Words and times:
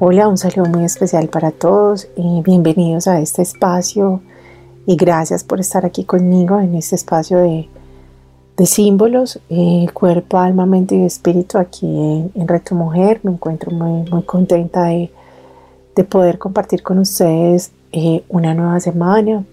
Hola, 0.00 0.28
un 0.28 0.38
saludo 0.38 0.70
muy 0.70 0.84
especial 0.84 1.26
para 1.26 1.50
todos 1.50 2.06
y 2.14 2.40
bienvenidos 2.42 3.08
a 3.08 3.18
este 3.18 3.42
espacio 3.42 4.20
y 4.86 4.94
gracias 4.94 5.42
por 5.42 5.58
estar 5.58 5.84
aquí 5.84 6.04
conmigo 6.04 6.60
en 6.60 6.76
este 6.76 6.94
espacio 6.94 7.38
de, 7.38 7.68
símbolos, 8.64 9.40
eh, 9.50 9.86
cuerpo, 9.92 10.38
alma, 10.38 10.66
mente 10.66 10.94
y 10.94 11.04
espíritu 11.04 11.58
aquí 11.58 11.88
en, 11.88 12.46
Reto 12.46 12.76
Mujer. 12.76 13.18
Me 13.24 13.32
encuentro 13.32 13.72
muy, 13.72 14.08
muy 14.08 14.22
contenta 14.22 14.84
de, 14.84 15.10
poder 16.08 16.38
compartir 16.38 16.84
con 16.84 17.00
ustedes 17.00 17.72
eh, 17.90 18.22
una 18.28 18.54
nueva 18.54 18.78
semana 18.78 19.44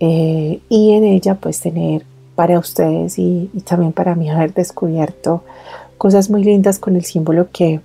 eh, 0.00 0.62
y 0.70 0.92
en 0.92 1.04
ella 1.04 1.34
pues 1.34 1.60
tener 1.60 2.06
para 2.34 2.58
ustedes 2.58 3.18
y, 3.18 3.50
y 3.52 3.60
también 3.60 3.92
para 3.92 4.14
mí 4.14 4.30
haber 4.30 4.54
descubierto 4.54 5.44
cosas 5.98 6.30
muy 6.30 6.42
lindas 6.42 6.78
con 6.78 6.96
el 6.96 7.04
símbolo 7.04 7.50
que 7.52 7.82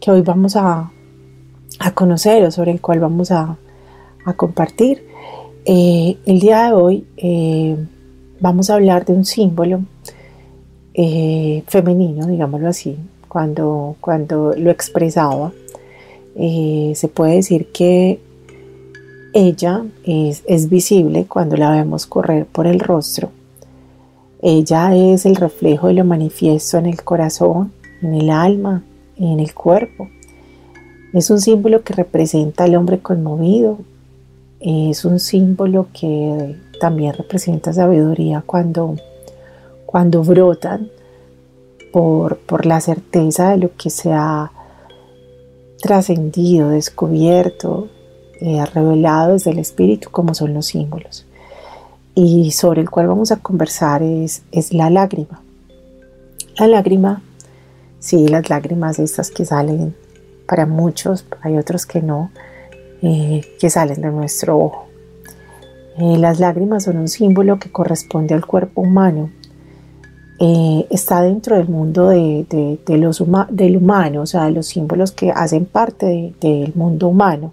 que 0.00 0.10
hoy 0.10 0.22
vamos 0.22 0.56
a, 0.56 0.90
conocer 1.94 2.42
o 2.44 2.50
sobre 2.50 2.72
el 2.72 2.80
cual 2.80 3.00
vamos 3.00 3.30
a, 3.30 3.56
compartir. 4.36 5.06
Eh, 5.64 6.16
el 6.24 6.40
día 6.40 6.66
de 6.66 6.72
hoy 6.72 7.06
eh, 7.16 7.76
vamos 8.40 8.70
a 8.70 8.74
hablar 8.74 9.04
de 9.04 9.12
un 9.12 9.24
símbolo 9.24 9.80
eh, 10.94 11.62
femenino, 11.66 12.26
digámoslo 12.26 12.68
así, 12.68 12.96
cuando, 13.28 13.96
cuando 14.00 14.54
lo 14.56 14.70
expresaba. 14.70 15.52
se 16.36 17.08
puede 17.12 17.34
decir 17.36 17.72
que 17.72 18.20
ella 19.32 19.84
es, 20.04 20.42
es, 20.46 20.68
visible 20.68 21.26
cuando 21.26 21.56
la 21.56 21.70
vemos 21.70 22.06
correr 22.06 22.46
por 22.46 22.66
el 22.66 22.80
rostro. 22.80 23.30
Ella 24.42 24.94
es 24.94 25.26
el 25.26 25.36
reflejo 25.36 25.88
de 25.88 25.94
lo 25.94 26.04
manifiesto 26.04 26.78
en 26.78 26.86
el 26.86 27.02
corazón, 27.02 27.72
en 28.00 28.14
el 28.14 28.30
alma, 28.30 28.82
en 29.20 29.38
el 29.38 29.54
cuerpo. 29.54 30.08
Es 31.12 31.30
un 31.30 31.40
símbolo 31.40 31.82
que 31.82 31.92
representa 31.92 32.64
al 32.64 32.74
hombre 32.74 33.00
conmovido. 33.00 33.78
Es 34.60 35.04
un 35.04 35.20
símbolo 35.20 35.88
que 35.92 36.56
también 36.80 37.14
representa 37.14 37.72
sabiduría 37.72 38.42
cuando, 38.44 38.96
cuando 39.86 40.22
brotan 40.22 40.88
por, 41.92 42.38
por 42.38 42.66
la 42.66 42.80
certeza 42.80 43.50
de 43.50 43.58
lo 43.58 43.76
que 43.76 43.90
se 43.90 44.12
ha 44.12 44.50
trascendido, 45.80 46.70
descubierto, 46.70 47.88
eh, 48.40 48.64
revelado 48.66 49.32
desde 49.34 49.50
el 49.50 49.58
espíritu, 49.58 50.10
como 50.10 50.34
son 50.34 50.54
los 50.54 50.66
símbolos. 50.66 51.26
Y 52.14 52.50
sobre 52.52 52.80
el 52.80 52.90
cual 52.90 53.08
vamos 53.08 53.32
a 53.32 53.36
conversar 53.36 54.02
es, 54.02 54.42
es 54.52 54.72
la 54.72 54.90
lágrima. 54.90 55.42
La 56.58 56.66
lágrima 56.66 57.22
Sí, 58.00 58.26
las 58.28 58.48
lágrimas 58.48 58.98
estas 58.98 59.30
que 59.30 59.44
salen 59.44 59.94
para 60.48 60.64
muchos, 60.64 61.26
hay 61.42 61.58
otros 61.58 61.84
que 61.84 62.00
no, 62.00 62.30
eh, 63.02 63.42
que 63.60 63.68
salen 63.68 64.00
de 64.00 64.10
nuestro 64.10 64.58
ojo. 64.58 64.86
Eh, 65.98 66.16
las 66.16 66.40
lágrimas 66.40 66.84
son 66.84 66.96
un 66.96 67.08
símbolo 67.08 67.58
que 67.58 67.70
corresponde 67.70 68.34
al 68.34 68.46
cuerpo 68.46 68.80
humano. 68.80 69.30
Eh, 70.38 70.86
está 70.88 71.20
dentro 71.20 71.56
del 71.56 71.68
mundo 71.68 72.08
de, 72.08 72.78
los 72.88 73.22
del 73.50 73.76
humano, 73.76 74.22
o 74.22 74.26
sea, 74.26 74.46
de 74.46 74.52
los 74.52 74.68
símbolos 74.68 75.12
que 75.12 75.30
hacen 75.30 75.66
parte 75.66 76.34
del 76.40 76.72
mundo 76.74 77.08
humano. 77.08 77.52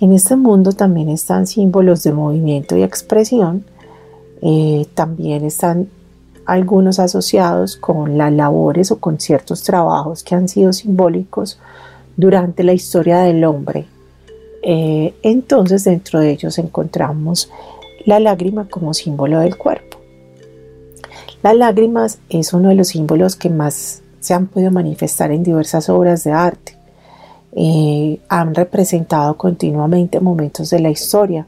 En 0.00 0.12
este 0.12 0.34
mundo 0.34 0.72
también 0.72 1.08
están 1.08 1.46
símbolos 1.46 2.02
de 2.02 2.12
movimiento 2.12 2.76
y 2.76 2.82
expresión, 2.82 3.64
también 4.94 5.44
están 5.44 5.88
algunos 6.48 6.98
asociados 6.98 7.76
con 7.76 8.16
las 8.16 8.32
labores 8.32 8.90
o 8.90 8.98
con 8.98 9.20
ciertos 9.20 9.62
trabajos 9.62 10.24
que 10.24 10.34
han 10.34 10.48
sido 10.48 10.72
simbólicos 10.72 11.60
durante 12.16 12.64
la 12.64 12.72
historia 12.72 13.18
del 13.18 13.44
hombre. 13.44 13.84
Eh, 14.62 15.14
entonces 15.22 15.84
dentro 15.84 16.20
de 16.20 16.30
ellos 16.30 16.56
encontramos 16.58 17.50
la 18.06 18.18
lágrima 18.18 18.66
como 18.66 18.94
símbolo 18.94 19.40
del 19.40 19.58
cuerpo. 19.58 19.98
Las 21.42 21.54
lágrimas 21.54 22.18
es 22.30 22.54
uno 22.54 22.70
de 22.70 22.76
los 22.76 22.88
símbolos 22.88 23.36
que 23.36 23.50
más 23.50 24.00
se 24.20 24.32
han 24.32 24.46
podido 24.46 24.70
manifestar 24.70 25.30
en 25.30 25.42
diversas 25.42 25.90
obras 25.90 26.24
de 26.24 26.32
arte. 26.32 26.78
Eh, 27.52 28.20
han 28.30 28.54
representado 28.54 29.36
continuamente 29.36 30.18
momentos 30.18 30.70
de 30.70 30.80
la 30.80 30.88
historia. 30.88 31.46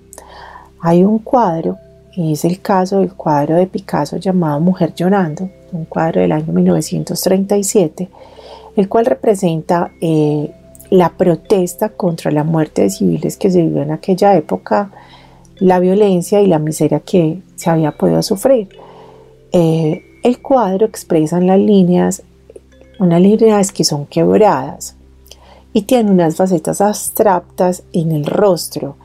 Hay 0.78 1.04
un 1.04 1.20
cuadro 1.20 1.78
es 2.20 2.44
el 2.44 2.60
caso 2.60 3.00
del 3.00 3.14
cuadro 3.14 3.56
de 3.56 3.66
Picasso 3.66 4.16
llamado 4.16 4.60
Mujer 4.60 4.94
llorando, 4.94 5.50
un 5.72 5.84
cuadro 5.84 6.20
del 6.20 6.32
año 6.32 6.52
1937, 6.52 8.08
el 8.76 8.88
cual 8.88 9.06
representa 9.06 9.92
eh, 10.00 10.52
la 10.90 11.10
protesta 11.10 11.90
contra 11.90 12.30
la 12.30 12.44
muerte 12.44 12.82
de 12.82 12.90
civiles 12.90 13.36
que 13.36 13.50
se 13.50 13.62
vivió 13.62 13.82
en 13.82 13.92
aquella 13.92 14.36
época, 14.36 14.90
la 15.58 15.78
violencia 15.78 16.40
y 16.40 16.46
la 16.46 16.58
miseria 16.58 17.00
que 17.00 17.42
se 17.56 17.70
había 17.70 17.92
podido 17.92 18.22
sufrir. 18.22 18.68
Eh, 19.52 20.02
el 20.22 20.40
cuadro 20.42 20.86
expresa 20.86 21.38
en 21.38 21.46
las 21.46 21.58
líneas 21.58 22.22
unas 23.00 23.20
líneas 23.22 23.72
que 23.72 23.82
son 23.82 24.06
quebradas 24.06 24.94
y 25.72 25.82
tiene 25.82 26.10
unas 26.10 26.36
facetas 26.36 26.80
abstractas 26.82 27.82
en 27.92 28.12
el 28.12 28.26
rostro 28.26 28.96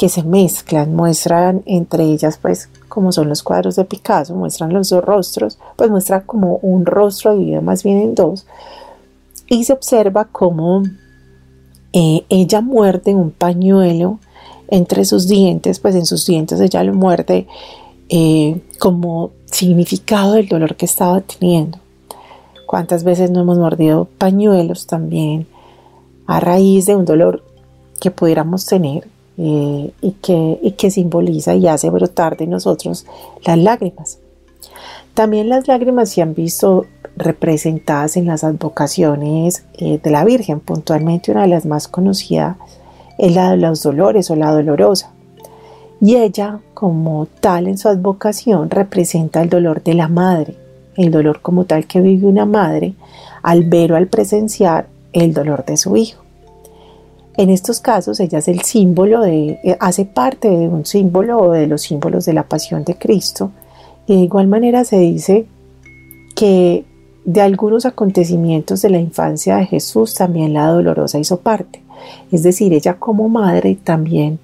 que 0.00 0.08
se 0.08 0.22
mezclan, 0.22 0.94
muestran 0.94 1.62
entre 1.66 2.04
ellas, 2.04 2.38
pues, 2.40 2.70
como 2.88 3.12
son 3.12 3.28
los 3.28 3.42
cuadros 3.42 3.76
de 3.76 3.84
Picasso, 3.84 4.34
muestran 4.34 4.72
los 4.72 4.88
dos 4.88 5.04
rostros, 5.04 5.58
pues 5.76 5.90
muestra 5.90 6.22
como 6.22 6.56
un 6.62 6.86
rostro 6.86 7.36
dividido 7.36 7.60
más 7.60 7.84
bien 7.84 7.98
en 7.98 8.14
dos, 8.14 8.46
y 9.46 9.64
se 9.64 9.74
observa 9.74 10.24
como 10.24 10.84
eh, 11.92 12.24
ella 12.30 12.62
muerde 12.62 13.14
un 13.14 13.30
pañuelo 13.30 14.20
entre 14.68 15.04
sus 15.04 15.28
dientes, 15.28 15.80
pues 15.80 15.94
en 15.94 16.06
sus 16.06 16.24
dientes 16.24 16.58
ella 16.60 16.82
lo 16.82 16.94
muerde 16.94 17.46
eh, 18.08 18.58
como 18.78 19.32
significado 19.44 20.32
del 20.32 20.48
dolor 20.48 20.76
que 20.76 20.86
estaba 20.86 21.20
teniendo. 21.20 21.78
¿Cuántas 22.66 23.04
veces 23.04 23.30
no 23.30 23.42
hemos 23.42 23.58
mordido 23.58 24.08
pañuelos 24.16 24.86
también 24.86 25.46
a 26.26 26.40
raíz 26.40 26.86
de 26.86 26.96
un 26.96 27.04
dolor 27.04 27.44
que 28.00 28.10
pudiéramos 28.10 28.64
tener 28.64 29.06
eh, 29.42 29.90
y, 30.02 30.12
que, 30.72 30.90
simboliza 30.90 31.54
y 31.54 31.66
hace 31.66 31.88
brotar 31.88 32.36
de 32.36 32.46
nosotros 32.46 33.06
las 33.46 33.56
lágrimas. 33.56 34.18
También 35.14 35.48
las 35.48 35.66
lágrimas 35.66 36.10
se 36.10 36.20
han 36.20 36.34
visto 36.34 36.84
representadas 37.16 38.18
en 38.18 38.26
las 38.26 38.44
advocaciones 38.44 39.64
eh, 39.78 39.98
de 40.02 40.10
la 40.10 40.26
Virgen, 40.26 40.60
puntualmente 40.60 41.30
una 41.30 41.42
de 41.42 41.48
las 41.48 41.64
más 41.64 41.88
conocidas 41.88 42.58
es 43.16 43.34
la 43.34 43.52
de 43.52 43.56
los 43.56 43.82
dolores 43.82 44.30
o 44.30 44.36
la 44.36 44.50
dolorosa. 44.50 45.10
Y 46.02 46.16
ella, 46.16 46.60
como 46.74 47.26
tal 47.40 47.66
en 47.66 47.78
su 47.78 47.88
advocación, 47.88 48.68
representa 48.68 49.40
el 49.40 49.48
dolor 49.48 49.82
de 49.82 49.94
la 49.94 50.08
madre, 50.08 50.54
el 50.96 51.10
dolor 51.10 51.40
como 51.40 51.64
tal 51.64 51.86
que 51.86 52.02
vive 52.02 52.26
una 52.26 52.44
madre 52.44 52.92
al 53.42 53.64
ver 53.64 53.92
o 53.92 53.96
al 53.96 54.08
presenciar 54.08 54.88
el 55.14 55.32
dolor 55.32 55.64
de 55.64 55.78
su 55.78 55.96
hijo. 55.96 56.19
En 57.40 57.48
estos 57.48 57.80
casos 57.80 58.20
ella 58.20 58.40
es 58.40 58.48
el 58.48 58.60
símbolo 58.60 59.22
de, 59.22 59.58
eh, 59.64 59.74
hace 59.80 60.04
parte 60.04 60.50
de 60.50 60.68
un 60.68 60.84
símbolo 60.84 61.38
o 61.38 61.52
de 61.52 61.66
los 61.66 61.80
símbolos 61.80 62.26
de 62.26 62.34
la 62.34 62.42
pasión 62.42 62.84
de 62.84 62.96
Cristo. 62.96 63.50
Y 64.06 64.14
de 64.16 64.20
igual 64.24 64.46
manera 64.46 64.84
se 64.84 64.98
dice 64.98 65.46
que 66.36 66.84
de 67.24 67.40
algunos 67.40 67.86
acontecimientos 67.86 68.82
de 68.82 68.90
la 68.90 68.98
infancia 68.98 69.56
de 69.56 69.64
Jesús 69.64 70.12
también 70.12 70.52
la 70.52 70.66
dolorosa 70.66 71.18
hizo 71.18 71.38
parte. 71.40 71.82
Es 72.30 72.42
decir, 72.42 72.74
ella 72.74 72.98
como 72.98 73.30
madre 73.30 73.78
también 73.82 74.38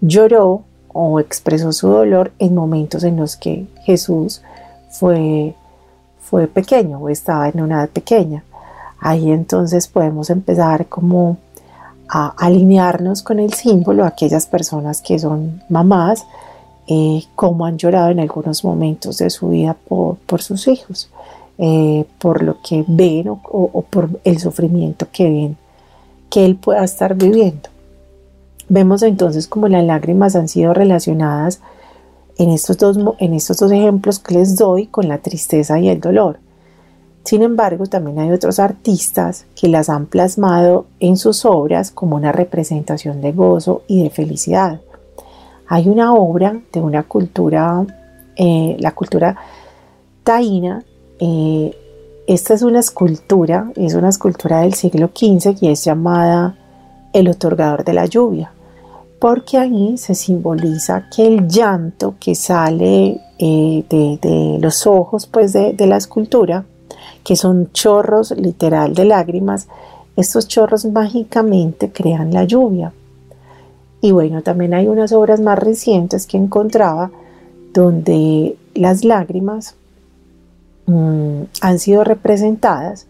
lloró 0.00 0.62
o 0.92 1.18
expresó 1.18 1.72
su 1.72 1.88
dolor 1.88 2.30
en 2.38 2.54
momentos 2.54 3.02
en 3.02 3.16
los 3.16 3.36
que 3.36 3.66
Jesús 3.82 4.42
fue, 4.90 5.56
fue 6.20 6.46
pequeño 6.46 7.00
o 7.00 7.08
estaba 7.08 7.48
en 7.48 7.62
una 7.62 7.80
edad 7.80 7.88
pequeña. 7.88 8.44
Ahí 9.00 9.32
entonces 9.32 9.88
podemos 9.88 10.30
empezar 10.30 10.86
como 10.86 11.38
a 12.08 12.28
alinearnos 12.38 13.22
con 13.22 13.38
el 13.38 13.52
símbolo, 13.52 14.04
aquellas 14.04 14.46
personas 14.46 15.02
que 15.02 15.18
son 15.18 15.62
mamás, 15.68 16.26
eh, 16.86 17.24
como 17.34 17.66
han 17.66 17.76
llorado 17.76 18.10
en 18.10 18.20
algunos 18.20 18.64
momentos 18.64 19.18
de 19.18 19.28
su 19.30 19.48
vida 19.48 19.76
por, 19.88 20.42
sus 20.42 20.68
hijos. 20.68 21.10
eh, 21.58 22.04
por 22.18 22.42
lo 22.42 22.62
que 22.62 22.84
ven 22.86 23.28
o, 23.28 23.84
por 23.90 24.08
el 24.22 24.38
sufrimiento 24.38 25.08
que 25.10 25.24
ven 25.24 25.56
que 26.30 26.44
él 26.44 26.56
pueda 26.56 26.84
estar 26.84 27.14
viviendo. 27.14 27.68
Vemos 28.68 29.02
entonces 29.02 29.48
como 29.48 29.66
las 29.68 29.84
lágrimas 29.84 30.36
han 30.36 30.48
sido 30.48 30.74
relacionadas 30.74 31.60
en 32.36 32.50
estos, 32.50 32.76
dos, 32.78 32.98
en 33.18 33.34
estos 33.34 33.56
dos 33.56 33.72
ejemplos 33.72 34.18
que 34.18 34.34
les 34.34 34.56
doy 34.56 34.86
con 34.86 35.08
la 35.08 35.18
tristeza 35.18 35.80
y 35.80 35.88
el 35.88 36.00
dolor. 36.00 36.38
Sin 37.28 37.42
embargo, 37.42 37.84
también 37.84 38.20
hay 38.20 38.30
otros 38.30 38.58
artistas 38.58 39.44
que 39.54 39.68
las 39.68 39.90
han 39.90 40.06
plasmado 40.06 40.86
en 40.98 41.18
sus 41.18 41.44
obras 41.44 41.90
como 41.90 42.16
una 42.16 42.32
representación 42.32 43.20
de 43.20 43.32
gozo 43.32 43.82
y 43.86 44.02
de 44.02 44.08
felicidad. 44.08 44.80
Hay 45.66 45.90
una 45.90 46.14
obra 46.14 46.58
de 46.72 46.80
una 46.80 47.02
cultura, 47.02 47.84
eh, 48.34 48.78
la 48.80 48.92
cultura 48.92 49.36
taína, 50.24 50.82
eh, 51.20 51.76
esta 52.26 52.54
es 52.54 52.62
una 52.62 52.80
escultura, 52.80 53.72
es 53.76 53.92
una 53.92 54.08
escultura 54.08 54.62
del 54.62 54.72
siglo 54.72 55.10
XV 55.14 55.54
y 55.60 55.68
es 55.68 55.84
llamada 55.84 56.56
El 57.12 57.28
otorgador 57.28 57.84
de 57.84 57.92
la 57.92 58.06
lluvia, 58.06 58.52
porque 59.20 59.58
ahí 59.58 59.98
se 59.98 60.14
simboliza 60.14 61.10
que 61.14 61.26
el 61.26 61.46
llanto 61.46 62.14
que 62.18 62.34
sale 62.34 63.20
eh, 63.38 63.84
de, 63.86 64.58
los 64.62 64.86
ojos 64.86 65.26
pues, 65.26 65.52
de, 65.52 65.74
de 65.74 65.86
la 65.86 65.98
escultura, 65.98 66.64
que 67.28 67.36
son 67.36 67.70
chorros 67.72 68.30
literal 68.30 68.94
de 68.94 69.04
lágrimas, 69.04 69.68
estos 70.16 70.48
chorros 70.48 70.86
mágicamente 70.86 71.92
crean 71.92 72.32
la 72.32 72.44
lluvia. 72.44 72.94
Y 74.00 74.12
bueno, 74.12 74.40
también 74.40 74.72
hay 74.72 74.86
unas 74.86 75.12
obras 75.12 75.38
más 75.38 75.58
recientes 75.58 76.26
que 76.26 76.38
encontraba 76.38 77.10
donde 77.74 78.56
las 78.74 79.04
lágrimas 79.04 79.74
mm, 80.86 81.42
han 81.60 81.78
sido 81.78 82.02
representadas. 82.02 83.06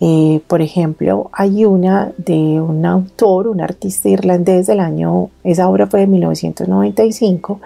Eh, 0.00 0.42
por 0.48 0.60
ejemplo, 0.60 1.30
hay 1.32 1.64
una 1.64 2.12
de 2.18 2.60
un 2.60 2.84
autor, 2.84 3.48
un 3.48 3.62
artista 3.62 4.10
irlandés 4.10 4.66
del 4.66 4.80
año, 4.80 5.30
esa 5.44 5.66
obra 5.66 5.86
fue 5.86 6.00
de 6.00 6.08
1995 6.08 7.58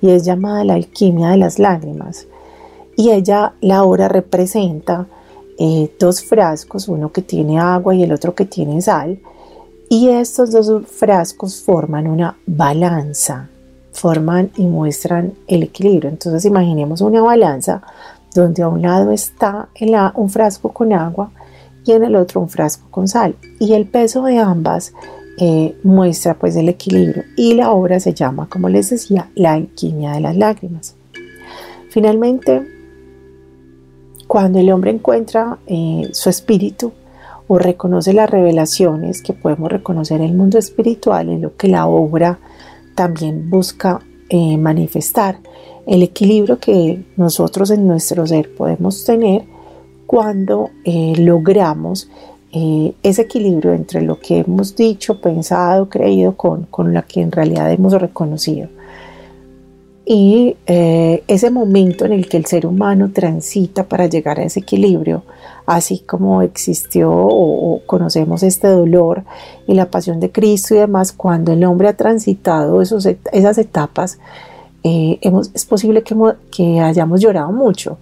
y 0.00 0.10
es 0.10 0.24
llamada 0.24 0.64
La 0.64 0.74
alquimia 0.74 1.28
de 1.28 1.36
las 1.36 1.60
lágrimas. 1.60 2.26
Y 2.96 3.12
ella, 3.12 3.52
la 3.60 3.84
obra 3.84 4.08
representa 4.08 5.06
eh, 5.58 5.90
dos 5.98 6.22
frascos, 6.22 6.88
uno 6.88 7.12
que 7.12 7.22
tiene 7.22 7.58
agua 7.58 7.94
y 7.94 8.02
el 8.02 8.12
otro 8.12 8.34
que 8.34 8.44
tiene 8.44 8.80
sal, 8.80 9.18
y 9.88 10.08
estos 10.08 10.52
dos 10.52 10.86
frascos 10.86 11.60
forman 11.62 12.06
una 12.06 12.36
balanza, 12.46 13.48
forman 13.92 14.50
y 14.56 14.66
muestran 14.66 15.34
el 15.46 15.64
equilibrio. 15.64 16.08
Entonces 16.08 16.44
imaginemos 16.46 17.02
una 17.02 17.20
balanza 17.20 17.82
donde 18.34 18.62
a 18.62 18.68
un 18.68 18.80
lado 18.80 19.10
está 19.10 19.68
un 20.14 20.30
frasco 20.30 20.70
con 20.72 20.92
agua 20.92 21.30
y 21.84 21.92
en 21.92 22.04
el 22.04 22.16
otro 22.16 22.40
un 22.40 22.48
frasco 22.48 22.86
con 22.90 23.06
sal. 23.06 23.36
Y 23.58 23.74
el 23.74 23.86
peso 23.86 24.22
de 24.22 24.38
ambas 24.38 24.94
eh, 25.38 25.76
muestra 25.82 26.34
pues 26.34 26.56
el 26.56 26.68
equilibrio. 26.68 27.24
Y 27.36 27.54
la 27.54 27.72
obra 27.72 28.00
se 28.00 28.14
llama, 28.14 28.48
como 28.48 28.68
les 28.68 28.90
decía, 28.90 29.30
La 29.34 29.52
alquimia 29.52 30.12
de 30.12 30.20
las 30.20 30.36
lágrimas. 30.36 30.94
Finalmente, 31.90 32.62
cuando 34.32 34.60
el 34.60 34.70
hombre 34.70 34.90
encuentra 34.90 35.58
eh, 35.66 36.08
su 36.12 36.30
espíritu, 36.30 36.92
o 37.48 37.58
reconoce 37.58 38.14
las 38.14 38.30
revelaciones 38.30 39.20
que 39.20 39.34
podemos 39.34 39.70
reconocer 39.70 40.22
en 40.22 40.28
el 40.28 40.34
mundo 40.34 40.56
espiritual, 40.56 41.28
en 41.28 41.42
lo 41.42 41.54
que 41.54 41.68
la 41.68 41.86
obra 41.86 42.38
también 42.94 43.50
busca 43.50 44.00
eh, 44.30 44.56
manifestar, 44.56 45.36
el 45.86 46.02
equilibrio 46.02 46.58
que 46.58 47.04
nosotros 47.18 47.70
en 47.72 47.86
nuestro 47.86 48.26
ser 48.26 48.54
podemos 48.54 49.04
tener 49.04 49.44
cuando 50.06 50.70
eh, 50.86 51.12
logramos 51.18 52.08
ese 53.02 53.22
equilibrio 53.22 53.74
entre 53.74 54.00
lo 54.00 54.18
que 54.18 54.38
hemos 54.38 54.74
dicho, 54.74 55.20
pensado, 55.20 55.90
creído 55.90 56.38
con, 56.38 56.64
con 56.70 56.94
lo 56.94 57.06
que 57.06 57.20
en 57.20 57.32
realidad 57.32 57.70
hemos 57.70 57.92
reconocido. 57.92 58.70
Y 60.04 60.56
ese 60.66 61.50
momento 61.50 62.04
en 62.04 62.12
el 62.12 62.28
que 62.28 62.36
el 62.36 62.46
ser 62.46 62.66
humano 62.66 63.10
transita 63.12 63.84
para 63.84 64.06
llegar 64.06 64.40
a 64.40 64.44
ese 64.44 64.60
equilibrio 64.60 65.22
así 65.66 66.00
como 66.00 66.42
existió 66.42 67.10
o, 67.12 67.82
conocemos 67.86 68.42
este 68.42 68.68
dolor 68.68 69.24
y 69.66 69.74
la 69.74 69.90
pasión 69.90 70.20
de 70.20 70.30
Cristo 70.30 70.74
y 70.74 70.78
demás, 70.78 71.12
cuando 71.12 71.52
el 71.52 71.64
hombre 71.64 71.88
ha 71.88 71.96
transitado 71.96 72.82
esas 72.82 73.58
etapas, 73.58 74.18
eh, 74.84 75.18
es 75.54 75.64
posible 75.64 76.02
que, 76.02 76.16
que 76.50 76.80
hayamos 76.80 77.20
llorado 77.20 77.52
mucho, 77.52 77.98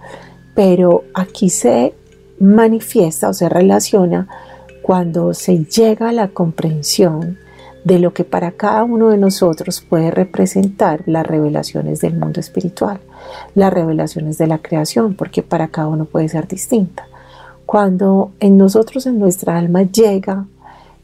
pero 0.55 1.05
aquí 1.15 1.51
se 1.51 1.95
manifiesta 2.39 3.29
o 3.29 3.35
se 3.35 3.49
relaciona 3.49 4.29
cuando 4.83 5.35
se 5.35 5.65
llega 5.65 6.09
a 6.09 6.13
la 6.13 6.29
comprensión 6.29 7.39
de 7.85 7.99
lo 7.99 8.13
que 8.13 8.25
para 8.25 8.53
cada 8.53 8.85
uno 8.85 9.09
de 9.09 9.17
nosotros 9.17 9.81
puede 9.81 10.11
representar 10.11 11.03
las 11.07 11.27
revelaciones 11.27 12.01
del 12.01 12.17
mundo 12.17 12.41
espiritual, 12.41 13.01
las 13.55 13.73
revelaciones 13.73 14.39
de 14.39 14.47
la 14.47 14.59
creación, 14.59 15.15
porque 15.15 15.43
para 15.43 15.69
cada 15.69 15.89
uno 15.89 16.05
puede 16.05 16.29
ser 16.29 16.47
distinta. 16.47 17.07
Cuando 17.65 18.33
en 18.41 18.59
nosotros, 18.59 19.07
en 19.07 19.19
nuestra 19.19 19.57
alma, 19.57 19.83
llega 19.83 20.47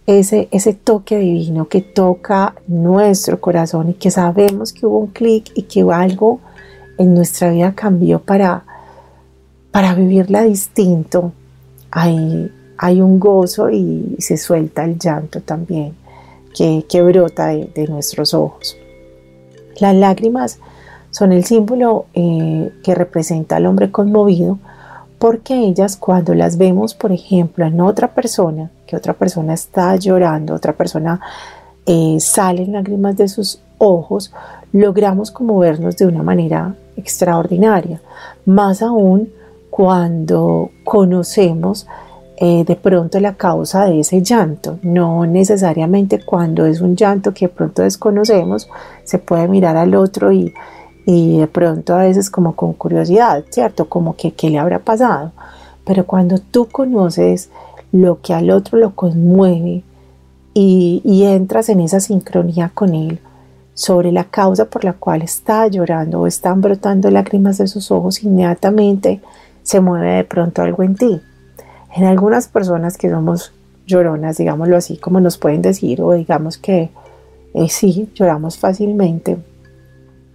ese, 0.06 0.48
ese 0.50 0.74
toque 0.74 1.18
divino 1.18 1.68
que 1.68 1.80
toca 1.80 2.54
nuestro 2.66 3.40
corazón 3.40 3.90
y 3.90 3.94
que 3.94 4.10
sabemos 4.10 4.72
que 4.72 4.86
hubo 4.86 4.98
un 4.98 5.08
clic 5.08 5.50
y 5.54 5.62
que 5.62 5.82
algo 5.92 6.40
en 6.98 7.14
nuestra 7.14 7.50
vida 7.50 7.72
cambió 7.74 8.20
para, 8.20 8.64
para 9.70 9.94
vivirla 9.94 10.42
distinto, 10.42 11.32
hay, 11.90 12.50
hay 12.76 13.00
un 13.00 13.18
gozo 13.18 13.70
y 13.70 14.16
se 14.18 14.36
suelta 14.36 14.84
el 14.84 14.98
llanto 14.98 15.40
también 15.40 15.94
que, 16.56 17.02
brota 17.02 17.48
de, 17.48 17.86
nuestros 17.88 18.32
ojos. 18.32 18.76
Las 19.78 19.94
lágrimas 19.94 20.58
son 21.10 21.32
el 21.32 21.44
símbolo 21.44 22.06
eh, 22.14 22.72
que 22.82 22.94
representa 22.94 23.56
al 23.56 23.66
hombre 23.66 23.90
conmovido, 23.90 24.58
porque 25.18 25.54
ellas 25.54 25.96
cuando 25.96 26.34
las 26.34 26.56
vemos, 26.56 26.94
por 26.94 27.12
ejemplo, 27.12 27.66
en 27.66 27.80
otra 27.80 28.08
persona, 28.08 28.70
que 28.86 28.96
otra 28.96 29.12
persona 29.12 29.54
está 29.54 29.96
llorando, 29.96 30.54
otra 30.54 30.72
persona 30.72 31.20
eh, 31.84 32.16
salen 32.20 32.72
lágrimas 32.72 33.16
de 33.16 33.28
sus 33.28 33.60
ojos, 33.78 34.32
logramos 34.72 35.30
como 35.30 35.58
vernos 35.58 35.96
de 35.96 36.06
una 36.06 36.22
manera 36.22 36.74
extraordinaria. 36.96 38.00
Más 38.46 38.82
aún 38.82 39.30
cuando 39.70 40.70
conocemos 40.84 41.86
eh, 42.36 42.64
de 42.64 42.76
pronto 42.76 43.18
la 43.20 43.34
causa 43.34 43.86
de 43.86 44.00
ese 44.00 44.22
llanto, 44.22 44.78
no 44.82 45.26
necesariamente 45.26 46.24
cuando 46.24 46.66
es 46.66 46.80
un 46.80 46.96
llanto 46.96 47.32
que 47.32 47.46
de 47.46 47.52
pronto 47.52 47.82
desconocemos, 47.82 48.68
se 49.04 49.18
puede 49.18 49.48
mirar 49.48 49.76
al 49.76 49.94
otro 49.94 50.32
y 50.32 50.52
y 51.06 51.38
de 51.38 51.46
pronto 51.46 51.94
a 51.94 51.98
veces 51.98 52.28
como 52.28 52.56
con 52.56 52.72
curiosidad, 52.74 53.44
¿cierto? 53.50 53.88
Como 53.88 54.16
que 54.16 54.32
qué 54.32 54.50
le 54.50 54.58
habrá 54.58 54.80
pasado. 54.80 55.30
Pero 55.84 56.04
cuando 56.04 56.38
tú 56.38 56.66
conoces 56.66 57.48
lo 57.92 58.20
que 58.20 58.34
al 58.34 58.50
otro 58.50 58.76
lo 58.76 58.94
conmueve 58.94 59.84
y, 60.52 61.22
entras 61.24 61.68
en 61.68 61.80
esa 61.80 62.00
sincronía 62.00 62.70
con 62.74 62.94
él 62.94 63.20
sobre 63.74 64.10
la 64.10 64.24
causa 64.24 64.64
por 64.64 64.84
la 64.84 64.94
cual 64.94 65.22
está 65.22 65.68
llorando 65.68 66.20
o 66.20 66.26
están 66.26 66.60
brotando 66.60 67.10
lágrimas 67.10 67.58
de 67.58 67.68
sus 67.68 67.90
ojos, 67.90 68.24
inmediatamente 68.24 69.20
se 69.62 69.80
mueve 69.80 70.16
de 70.16 70.24
pronto 70.24 70.62
algo 70.62 70.82
en 70.82 70.96
ti. 70.96 71.20
En 71.96 72.04
algunas 72.04 72.48
personas 72.48 72.96
que 72.98 73.10
somos 73.10 73.52
lloronas, 73.86 74.36
digámoslo 74.36 74.76
así, 74.76 74.96
como 74.98 75.20
nos 75.20 75.38
pueden 75.38 75.62
decir, 75.62 76.02
o 76.02 76.12
digamos 76.12 76.58
que 76.58 76.90
eh, 77.54 77.68
sí, 77.68 78.10
lloramos 78.14 78.58
fácilmente, 78.58 79.38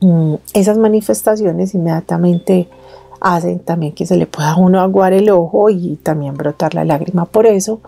Mm, 0.01 0.36
esas 0.56 0.80
manifestaciones 0.80 1.75
inmediatamente 1.75 2.68
hacen 3.20 3.60
también 3.60 3.94
que 3.94 4.08
se 4.08 4.18
le 4.18 4.25
pueda 4.25 4.56
uno 4.56 4.82
aguar 4.82 5.13
el 5.13 5.30
ojo 5.30 5.70
y 5.70 5.98
también 5.98 6.34
brotar 6.34 6.74
la 6.74 6.84
lágrima. 6.84 7.25
Por 7.25 7.46
eso 7.46 7.82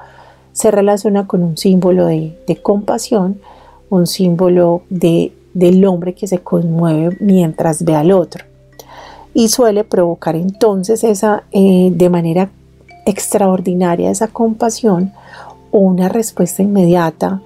se 0.51 0.69
relaciona 0.69 1.25
con 1.25 1.41
un 1.41 1.57
símbolo 1.57 2.05
de, 2.05 2.59
compasión, 2.61 3.41
un 3.89 4.05
símbolo 4.05 4.83
de, 4.89 5.33
del 5.55 5.83
hombre 5.85 6.13
que 6.13 6.27
se 6.27 6.37
conmueve 6.37 7.17
mientras 7.19 7.83
ve 7.83 7.95
al 7.95 8.11
otro. 8.11 8.45
Y 9.33 9.47
suele 9.47 9.83
provocar 9.83 10.35
entonces 10.35 11.03
esa, 11.03 11.45
eh, 11.51 11.89
de 11.91 12.09
manera 12.11 12.51
extraordinaria 13.05 14.11
esa 14.11 14.27
compasión, 14.27 15.11
una 15.71 16.09
respuesta 16.09 16.61
inmediata 16.61 17.41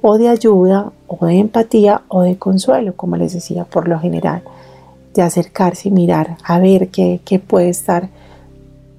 o 0.00 0.18
de 0.18 0.28
ayuda 0.28 0.92
o 1.06 1.26
de 1.26 1.38
empatía 1.38 2.02
o 2.08 2.22
de 2.22 2.36
consuelo, 2.36 2.94
como 2.96 3.16
les 3.16 3.32
decía, 3.32 3.64
por 3.64 3.88
lo 3.88 3.98
general, 3.98 4.42
de 5.14 5.22
acercarse 5.22 5.88
y 5.88 5.92
mirar 5.92 6.36
a 6.44 6.58
ver 6.58 6.88
qué, 6.88 7.42
puede 7.46 7.68
estar, 7.68 8.08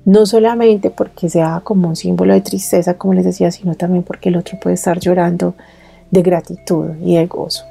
no 0.05 0.25
solamente 0.25 0.89
porque 0.89 1.29
sea 1.29 1.61
como 1.63 1.89
un 1.89 1.95
símbolo 1.95 2.33
de 2.33 2.41
tristeza, 2.41 2.95
como 2.95 3.13
les 3.13 3.25
decía, 3.25 3.51
sino 3.51 3.75
también 3.75 4.03
porque 4.03 4.29
el 4.29 4.37
otro 4.37 4.59
puede 4.59 4.75
estar 4.75 4.99
llorando 4.99 5.55
de 6.11 6.21
gratitud 6.21 6.91
y 7.01 7.15
de 7.15 7.25
gozo. 7.25 7.63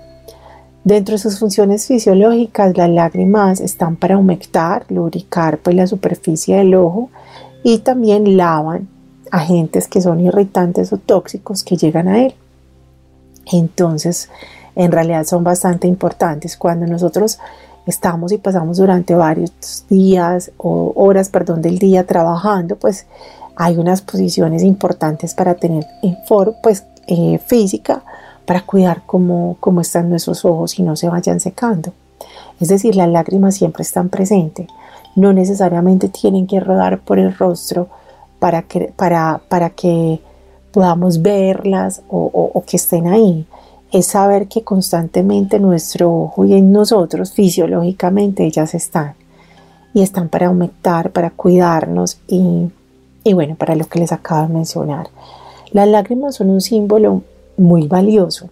Dentro 0.85 1.13
de 1.13 1.19
sus 1.21 1.39
funciones 1.39 1.87
fisiológicas, 1.87 2.77
las 2.77 2.91
lágrimas 2.91 3.61
están 3.61 3.95
para 3.95 4.19
humectar, 4.19 4.85
lubricar 4.89 5.59
pues, 5.59 5.77
la 5.77 5.87
superficie 5.87 6.57
del 6.57 6.75
ojo 6.75 7.09
y 7.63 7.79
también 7.79 8.37
lavan 8.37 8.89
agentes 9.31 9.89
que 9.89 10.01
son 10.01 10.21
irritantes 10.21 10.93
o 10.93 10.99
tóxicos 10.99 11.65
que 11.65 11.77
llegan 11.77 12.09
a 12.09 12.25
él. 12.25 12.35
Entonces, 13.51 14.29
en 14.77 14.93
realidad 14.93 15.25
son 15.25 15.45
bastante 15.45 15.89
importantes. 15.89 16.57
Cuando 16.57 16.87
nosotros 16.87 17.39
estamos 17.87 18.33
y 18.33 18.39
pasamos 18.39 18.79
durante 18.79 19.15
varios 19.15 19.85
días 19.89 20.53
o 20.59 20.93
horas, 20.97 21.29
perdón, 21.29 21.63
del 21.63 21.79
día 21.79 22.07
trabajando, 22.07 22.77
pues 22.77 23.07
hay 23.57 23.77
unas 23.77 24.03
posiciones 24.03 24.63
importantes 24.63 25.35
para 25.35 25.55
tener 25.55 25.87
en 26.03 26.17
for, 26.27 26.55
pues, 26.63 26.85
eh, 27.07 27.39
física 27.45 28.03
para 28.47 28.63
cuidar 28.63 29.03
cómo, 29.07 29.57
cómo 29.61 29.81
están 29.81 30.11
nuestros 30.11 30.45
ojos 30.45 30.79
y 30.79 30.83
no 30.83 30.97
se 30.97 31.09
vayan 31.09 31.41
secando. 31.41 31.93
Es 32.61 32.69
decir, 32.69 32.97
las 32.97 33.09
lágrimas 33.09 33.55
siempre 33.57 33.83
están 33.83 34.09
presentes. 34.09 34.67
No 35.15 35.33
necesariamente 35.33 36.09
tienen 36.09 36.47
que 36.47 36.61
rodar 36.61 37.01
por 37.01 37.19
el 37.19 37.37
rostro 37.37 37.89
para 38.39 38.63
que, 38.63 38.93
para, 38.97 39.41
para 39.49 39.71
que 39.71 40.21
podamos 40.73 41.23
verlas 41.23 42.03
o, 42.09 42.63
que 42.67 42.77
estén 42.77 43.07
ahí. 43.07 43.47
Es 43.93 44.07
saber 44.07 44.49
que 44.49 44.65
constantemente 44.65 45.59
nuestro 45.59 46.13
ojo 46.13 46.45
y 46.45 46.55
en 46.55 46.73
nosotros 46.73 47.33
fisiológicamente 47.33 48.45
ellas 48.45 48.75
están. 48.75 49.15
Y 49.95 50.03
están 50.03 50.29
para 50.31 50.47
aumentar, 50.47 51.11
para 51.11 51.31
cuidarnos 51.31 52.19
y, 52.27 52.71
y 53.23 53.33
bueno, 53.35 53.55
para 53.57 53.77
lo 53.77 53.85
que 53.85 53.99
les 53.99 54.11
acabo 54.11 54.49
de 54.49 54.55
mencionar. 54.55 55.09
Las 55.71 55.87
lágrimas 55.87 56.37
son 56.37 56.51
un 56.51 56.63
símbolo 56.63 57.23
muy 57.57 57.87
valioso. 57.87 58.49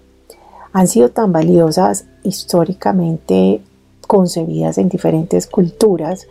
Han 0.73 0.87
sido 0.87 1.09
tan 1.09 1.33
valiosas 1.33 2.05
históricamente 2.23 3.63
concebidas 4.11 4.77
en 4.79 4.89
diferentes 4.89 5.47
culturas 5.47 6.27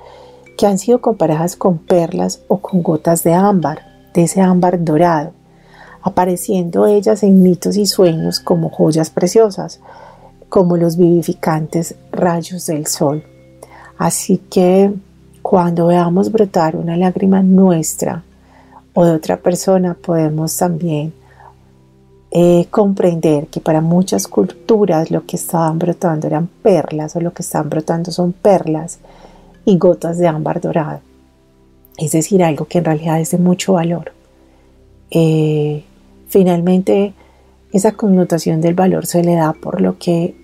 que 0.58 0.68
han 0.68 0.78
sido 0.78 1.00
comparadas 1.00 1.56
con 1.56 1.78
perlas 1.78 2.42
o 2.50 2.58
con 2.58 2.84
gotas 2.84 3.24
de 3.24 3.34
ámbar, 3.34 3.84
de 4.14 4.24
ese 4.24 4.42
ámbar 4.42 4.84
dorado, 4.84 5.32
apareciendo 6.02 6.88
ellas 6.88 7.24
en 7.24 7.42
mitos 7.42 7.78
y 7.78 7.86
sueños 7.86 8.42
como 8.42 8.70
joyas 8.70 9.10
preciosas, 9.10 9.80
como 10.50 10.76
los 10.76 10.98
vivificantes 10.98 11.96
rayos 12.12 12.66
del 12.66 12.86
sol. 12.86 13.24
Así 13.98 14.40
que 14.50 14.94
cuando 15.42 15.88
veamos 15.88 16.34
brotar 16.34 16.76
una 16.76 16.98
lágrima 16.98 17.42
nuestra 17.42 18.26
o 18.94 19.06
de 19.06 19.12
otra 19.12 19.38
persona, 19.38 19.94
podemos 19.94 20.58
también 20.58 21.14
eh, 22.32 22.68
comprender 22.70 23.48
que 23.48 23.60
para 23.60 23.82
muchas 23.82 24.28
culturas 24.28 25.10
lo 25.10 25.26
que 25.26 25.36
estaban 25.36 25.80
brotando 25.80 26.28
eran 26.28 26.48
perlas 26.48 27.16
o 27.16 27.22
lo 27.22 27.34
que 27.34 27.42
estaban 27.42 27.70
brotando 27.70 28.12
son 28.12 28.34
perlas 28.34 29.00
y 29.66 29.78
gotas 29.78 30.20
de 30.20 30.28
ámbar 30.28 30.62
dorado. 30.62 31.00
Es 31.98 32.12
decir, 32.12 32.44
algo 32.44 32.66
que 32.66 32.78
en 32.78 32.86
realidad 32.86 33.20
es 33.20 33.32
de 33.32 33.40
mucho 33.40 33.74
valor. 33.74 34.12
Eh, 35.10 35.84
finalmente, 36.28 37.14
esa 37.74 37.94
connotación 37.94 38.62
del 38.62 38.76
valor 38.76 39.08
se 39.08 39.24
le 39.24 39.34
da 39.34 39.54
por 39.54 39.82
lo 39.82 39.98
que 39.98 40.36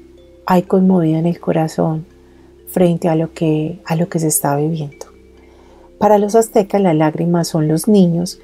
hay 0.47 0.63
conmovido 0.63 1.19
en 1.19 1.27
el 1.27 1.39
corazón 1.39 2.07
frente 2.67 3.09
a 3.09 3.15
lo 3.15 3.31
que, 3.31 3.79
a 3.85 3.95
lo 3.95 4.09
que 4.09 4.19
se 4.19 4.27
está 4.27 4.55
viviendo. 4.55 5.05
Para 5.99 6.17
los 6.17 6.33
aztecas 6.35 6.81
las 6.81 6.95
lágrimas 6.95 7.47
son 7.47 7.67
los 7.67 7.87
niños 7.87 8.39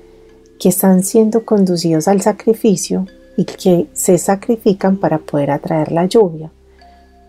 que 0.60 0.70
están 0.70 1.04
siendo 1.04 1.44
conducidos 1.44 2.08
al 2.08 2.22
sacrificio 2.22 3.08
y 3.38 3.46
que 3.46 3.88
se 3.94 4.18
sacrifican 4.18 4.98
para 4.98 5.18
poder 5.18 5.52
atraer 5.52 5.92
la 5.92 6.06
lluvia. 6.06 6.52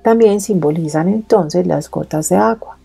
También 0.02 0.40
simbolizan 0.40 1.09
entonces 1.09 1.66
las 1.66 1.90
gotas 1.90 2.28
de 2.28 2.37
agua. 2.37 2.78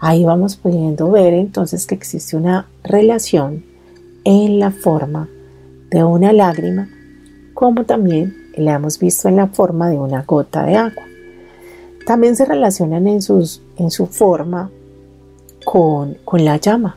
Ahí 0.00 0.24
vamos 0.24 0.56
pudiendo 0.56 1.10
ver 1.10 1.34
entonces 1.34 1.86
que 1.86 1.94
existe 1.94 2.36
una 2.36 2.66
relación 2.82 3.64
en 4.24 4.58
la 4.58 4.70
forma 4.70 5.28
de 5.90 6.02
una 6.04 6.32
lágrima, 6.32 6.88
como 7.52 7.84
también 7.84 8.34
la 8.56 8.74
hemos 8.74 8.98
visto 8.98 9.28
en 9.28 9.36
la 9.36 9.48
forma 9.48 9.90
de 9.90 9.98
una 9.98 10.22
gota 10.22 10.64
de 10.64 10.76
agua. 10.76 11.04
También 12.06 12.36
se 12.36 12.44
relacionan 12.44 13.06
en, 13.06 13.22
sus, 13.22 13.62
en 13.76 13.90
su 13.90 14.06
forma 14.06 14.70
con, 15.64 16.18
con 16.24 16.44
la 16.44 16.56
llama, 16.56 16.96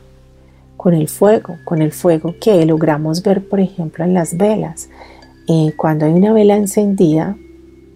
con 0.76 0.94
el 0.94 1.08
fuego, 1.08 1.56
con 1.64 1.80
el 1.80 1.92
fuego 1.92 2.34
que 2.40 2.64
logramos 2.66 3.22
ver, 3.22 3.46
por 3.46 3.60
ejemplo, 3.60 4.04
en 4.04 4.14
las 4.14 4.36
velas, 4.36 4.88
cuando 5.76 6.06
hay 6.06 6.12
una 6.12 6.32
vela 6.32 6.56
encendida, 6.56 7.36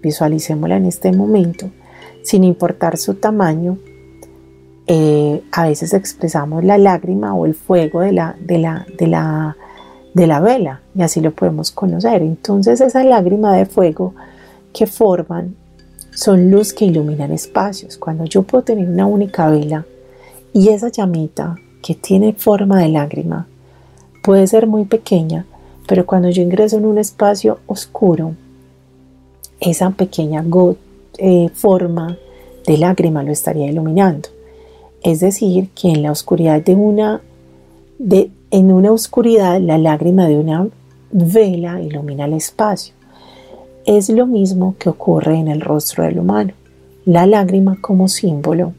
visualicémosla 0.03 0.77
en 0.77 0.87
este 0.87 1.13
momento, 1.13 1.71
sin 2.23 2.45
importar 2.45 2.97
su 2.97 3.15
tamaño, 3.15 3.79
eh, 4.87 5.43
a 5.53 5.67
veces 5.67 5.95
expresamos 5.95 6.65
la 6.65 6.79
lágrima 6.79 7.35
o 7.35 7.47
el 7.47 7.55
fuego 7.55 8.01
de, 8.01 8.13
la, 8.13 8.37
de 8.39 8.57
la 10.27 10.41
vela 10.41 10.81
y 10.95 11.03
así 11.03 11.21
lo 11.21 11.33
podemos 11.33 11.71
conocer. 11.71 12.23
Entonces 12.23 12.81
esa 12.81 13.05
lágrima 13.05 13.55
de 13.57 13.67
fuego 13.67 14.15
que 14.73 14.87
forman 14.87 15.55
son 16.15 16.51
luz 16.51 16.73
que 16.73 16.87
iluminan 16.87 17.33
espacios. 17.33 17.97
Cuando 17.97 18.25
yo 18.25 18.43
puedo 18.43 18.65
tener 18.65 18.89
una 18.89 19.07
única 19.07 19.49
vela 19.49 19.87
y 20.53 20.69
esa 20.69 20.89
llamita 20.89 21.57
que 21.83 21.95
tiene 21.95 22.33
forma 22.33 22.81
de 22.81 22.89
lágrima 22.89 23.47
puede 24.23 24.47
ser 24.47 24.67
muy 24.67 24.85
pequeña, 24.85 25.47
pero 25.93 26.07
cuando 26.07 26.31
yo 26.31 26.43
ingreso 26.43 26.79
en 26.79 26.87
un 26.87 26.97
espacio 26.97 27.59
oscuro, 27.67 28.35
esa 29.61 29.91
pequeña 29.91 30.43
eh, 31.19 31.51
forma 31.53 32.17
de 32.67 32.79
lágrima 32.79 33.23
lo 33.23 33.31
estaría 33.31 33.67
iluminando. 33.67 34.31
Es 35.03 35.21
decir, 35.21 35.69
que 35.75 35.91
en 35.91 36.03
la 36.03 36.11
oscuridad 36.11 36.63
de 36.63 36.75
una, 36.77 37.21
de, 37.99 38.31
en 38.51 38.73
una 38.73 38.91
oscuridad, 38.91 39.61
la 39.61 39.77
lágrima 39.77 40.27
de 40.27 40.39
una 40.39 40.67
vela 41.11 41.83
ilumina 41.83 42.25
el 42.25 42.33
espacio. 42.33 42.95
Es 43.85 44.09
lo 44.09 44.27
mismo 44.27 44.77
que 44.79 44.89
ocurre 44.89 45.37
en 45.37 45.49
el 45.49 45.61
rostro 45.61 46.05
del 46.05 46.21
humano. 46.21 46.55
La 47.05 47.27
lágrima 47.27 47.77
como 47.83 48.09
símbolo 48.09 48.73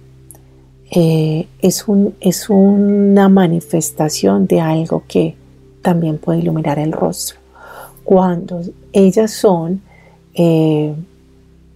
eh, 0.89 1.46
es, 1.60 1.88
un, 1.88 2.15
es 2.20 2.50
una 2.50 3.29
manifestación 3.29 4.48
de 4.48 4.62
algo 4.62 5.03
que 5.08 5.42
también 5.84 6.18
puede 6.18 6.40
iluminar 6.40 6.80
el 6.80 6.92
rostro. 6.92 7.38
Cuando 8.04 8.62
ellas 8.92 9.32
son 9.32 9.82
eh, 10.34 10.96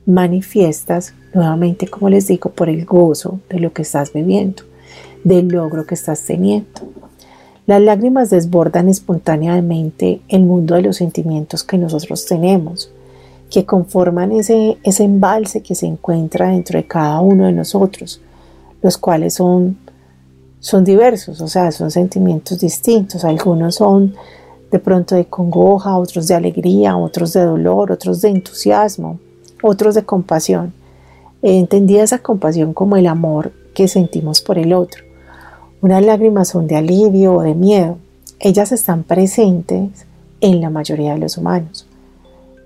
manifiestas, 0.08 1.14
nuevamente, 1.34 1.88
como 1.88 2.10
les 2.10 2.28
digo, 2.28 2.50
por 2.50 2.70
el 2.70 2.86
gozo 2.86 3.40
de 3.50 3.60
lo 3.60 3.72
que 3.74 3.84
estás 3.84 4.12
viviendo, 4.12 4.64
del 5.24 5.50
logro 5.50 5.86
que 5.86 5.94
estás 5.94 6.24
teniendo. 6.24 6.82
Las 7.68 7.82
lágrimas 7.82 8.30
desbordan 8.30 8.88
espontáneamente 8.88 10.22
el 10.30 10.44
mundo 10.44 10.76
de 10.76 10.84
los 10.84 10.98
sentimientos 10.98 11.64
que 11.64 11.78
nosotros 11.78 12.26
tenemos, 12.26 12.90
que 13.50 13.66
conforman 13.66 14.32
ese, 14.32 14.78
ese 14.84 15.04
embalse 15.04 15.62
que 15.62 15.76
se 15.76 15.86
encuentra 15.86 16.50
dentro 16.50 16.80
de 16.80 16.86
cada 16.86 17.20
uno 17.20 17.46
de 17.46 17.52
nosotros, 17.52 18.22
los 18.82 18.98
cuales 18.98 19.36
son 19.36 19.78
son 20.68 20.84
diversos, 20.84 21.40
o 21.40 21.48
sea, 21.48 21.72
son 21.72 21.92
sentimientos 21.92 22.60
distintos. 22.60 23.24
Algunos 23.24 23.76
son 23.76 24.16
de 24.70 24.80
pronto 24.80 25.16
de 25.16 25.24
congoja, 25.24 25.98
otros 25.98 26.28
de 26.28 26.36
alegría, 26.36 26.98
otros 26.98 27.32
de 27.32 27.40
dolor, 27.40 27.90
otros 27.90 28.20
de 28.20 28.32
entusiasmo, 28.32 29.18
otros 29.64 29.96
de 29.96 30.04
compasión. 30.04 30.74
Entendía 31.42 32.04
esa 32.04 32.20
compasión 32.20 32.74
como 32.74 32.98
el 32.98 33.08
amor 33.08 33.54
que 33.74 33.88
sentimos 33.88 34.42
por 34.42 34.60
el 34.60 34.74
otro. 34.74 35.06
Unas 35.82 36.04
lágrimas 36.04 36.50
son 36.50 36.68
de 36.68 36.76
alivio 36.76 37.36
o 37.36 37.44
de 37.44 37.56
miedo. 37.56 37.98
Ellas 38.38 38.74
están 38.74 39.04
presentes 39.04 40.06
en 40.42 40.60
la 40.60 40.70
mayoría 40.70 41.14
de 41.14 41.20
los 41.20 41.38
humanos. 41.38 41.88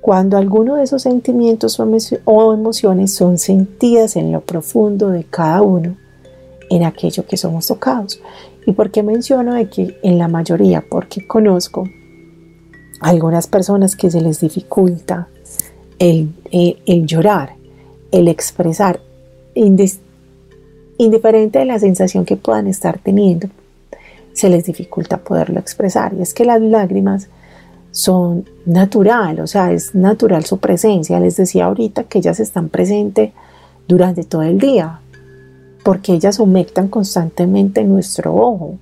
Cuando 0.02 0.38
alguno 0.38 0.78
de 0.78 0.86
esos 0.86 1.04
sentimientos 1.04 1.80
o 2.26 2.54
emociones 2.56 3.14
son 3.14 3.38
sentidas 3.38 4.16
en 4.16 4.32
lo 4.32 4.42
profundo 4.42 5.10
de 5.10 5.24
cada 5.24 5.62
uno, 5.62 5.98
en 6.72 6.86
aquello 6.86 7.26
que 7.26 7.38
somos 7.38 7.68
tocados. 7.68 8.22
¿Y 8.66 8.72
por 8.72 8.92
qué 8.92 9.04
menciono 9.04 9.54
de 9.54 9.70
que 9.70 9.98
en 10.04 10.18
la 10.18 10.28
mayoría? 10.28 10.84
Porque 10.90 11.28
conozco 11.28 11.88
algunas 13.02 13.48
personas 13.48 13.96
que 13.96 14.10
se 14.10 14.22
les 14.22 14.40
dificulta 14.40 15.28
el, 16.00 16.34
llorar, 17.06 17.56
el 18.12 18.28
expresar, 18.28 19.02
indiferente 19.54 21.60
de 21.60 21.66
la 21.66 21.78
sensación 21.78 22.26
que 22.26 22.38
puedan 22.38 22.68
estar 22.68 23.00
teniendo, 23.00 23.50
se 24.34 24.50
les 24.50 24.64
dificulta 24.64 25.18
poderlo 25.18 25.60
expresar. 25.60 26.14
Y 26.14 26.22
es 26.22 26.34
que 26.34 26.46
las 26.46 26.62
lágrimas 26.62 27.28
son 27.92 28.46
natural, 28.66 29.42
o 29.42 29.48
sea, 29.48 29.74
es 29.74 29.94
natural 29.94 30.46
su 30.46 30.60
presencia. 30.60 31.20
Les 31.20 31.36
decía 31.36 31.66
ahorita 31.66 32.06
que 32.06 32.20
ellas 32.20 32.40
están 32.40 32.70
presentes 32.70 33.32
durante 33.90 34.24
todo 34.24 34.44
el 34.44 34.58
día, 34.58 35.01
porque 35.84 36.14
ellas 36.14 36.40
humectan 36.40 36.88
constantemente 36.88 37.84
nuestro 37.84 38.36
ojo. 38.36 38.76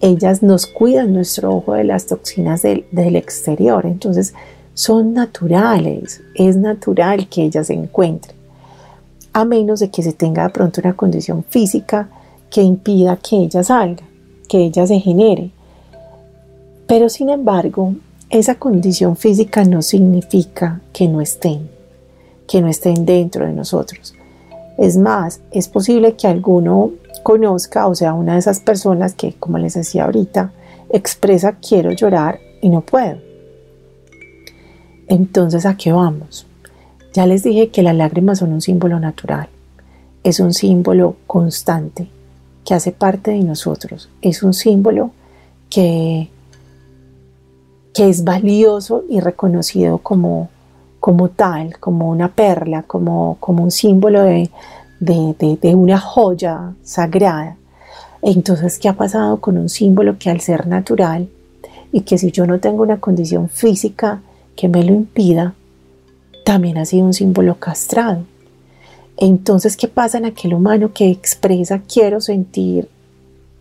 Ellas 0.00 0.42
nos 0.42 0.66
cuidan 0.66 1.12
nuestro 1.12 1.54
ojo 1.54 1.74
de 1.74 1.84
las 1.84 2.06
toxinas 2.06 2.62
del, 2.62 2.84
exterior. 3.16 3.86
Entonces, 3.86 4.34
son 4.74 5.12
naturales. 5.12 6.22
Es 6.34 6.56
natural 6.56 7.28
que 7.28 7.42
ellas 7.42 7.68
se 7.68 7.74
encuentren. 7.74 8.36
A 9.32 9.44
menos 9.44 9.80
de 9.80 9.90
que 9.90 10.02
se 10.02 10.12
tenga 10.12 10.44
de 10.44 10.50
pronto 10.50 10.80
una 10.80 10.94
condición 10.94 11.44
física 11.48 12.08
que 12.50 12.62
impida 12.62 13.16
que 13.16 13.36
ella 13.36 13.62
salga, 13.62 14.02
que 14.48 14.58
ella 14.58 14.86
se 14.86 14.98
genere. 14.98 15.50
Pero 16.88 17.08
sin 17.08 17.28
embargo, 17.28 17.94
esa 18.30 18.56
condición 18.56 19.16
física 19.16 19.64
no 19.64 19.82
significa 19.82 20.80
que 20.92 21.06
no 21.06 21.20
estén, 21.20 21.70
que 22.48 22.60
no 22.60 22.66
estén 22.68 23.04
dentro 23.04 23.46
de 23.46 23.52
nosotros. 23.52 24.14
Es 24.80 24.96
más, 24.96 25.42
es 25.50 25.68
posible 25.68 26.16
que 26.16 26.26
alguno 26.26 26.92
conozca, 27.22 27.86
o 27.86 27.94
sea, 27.94 28.14
una 28.14 28.32
de 28.32 28.38
esas 28.38 28.60
personas 28.60 29.12
que, 29.12 29.34
como 29.34 29.58
les 29.58 29.74
decía 29.74 30.06
ahorita, 30.06 30.52
expresa 30.88 31.56
quiero 31.56 31.92
llorar 31.92 32.40
y 32.62 32.70
no 32.70 32.80
puedo. 32.80 33.18
Entonces, 35.06 35.66
¿a 35.66 35.76
qué 35.76 35.92
vamos? 35.92 36.46
Ya 37.12 37.26
les 37.26 37.42
dije 37.42 37.68
que 37.68 37.82
las 37.82 37.94
lágrimas 37.94 38.38
son 38.38 38.54
un 38.54 38.62
símbolo 38.62 38.98
natural, 38.98 39.50
es 40.24 40.40
un 40.40 40.54
símbolo 40.54 41.16
constante 41.26 42.08
que 42.64 42.72
hace 42.72 42.90
parte 42.90 43.32
de 43.32 43.40
nosotros, 43.40 44.08
es 44.22 44.42
un 44.42 44.54
símbolo 44.54 45.10
que, 45.68 46.30
que 47.92 48.08
es 48.08 48.24
valioso 48.24 49.04
y 49.10 49.20
reconocido 49.20 49.98
como 49.98 50.48
como 51.00 51.30
tal, 51.30 51.78
como 51.78 52.10
una 52.10 52.28
perla, 52.28 52.82
como, 52.82 53.38
como 53.40 53.64
un 53.64 53.70
símbolo 53.70 54.22
de, 54.22 54.50
de, 55.00 55.74
una 55.74 55.98
joya 55.98 56.74
sagrada. 56.82 57.56
Entonces, 58.22 58.78
¿qué 58.78 58.88
ha 58.90 58.92
pasado 58.92 59.40
con 59.40 59.56
un 59.56 59.70
símbolo 59.70 60.18
que 60.18 60.28
al 60.28 60.40
ser 60.40 60.66
natural 60.66 61.28
y 61.90 62.02
que 62.02 62.18
si 62.18 62.30
yo 62.30 62.46
no 62.46 62.60
tengo 62.60 62.82
una 62.82 63.00
condición 63.00 63.48
física 63.48 64.20
que 64.54 64.68
me 64.68 64.84
lo 64.84 64.92
impida, 64.92 65.54
también 66.44 66.76
ha 66.76 66.84
sido 66.84 67.06
un 67.06 67.14
símbolo 67.14 67.58
castrado? 67.58 68.24
Entonces, 69.16 69.76
¿qué 69.76 69.88
pasa 69.88 70.18
en 70.18 70.26
aquel 70.26 70.52
humano 70.52 70.92
que 70.92 71.10
expresa 71.10 71.80
quiero 71.80 72.20
sentir 72.20 72.88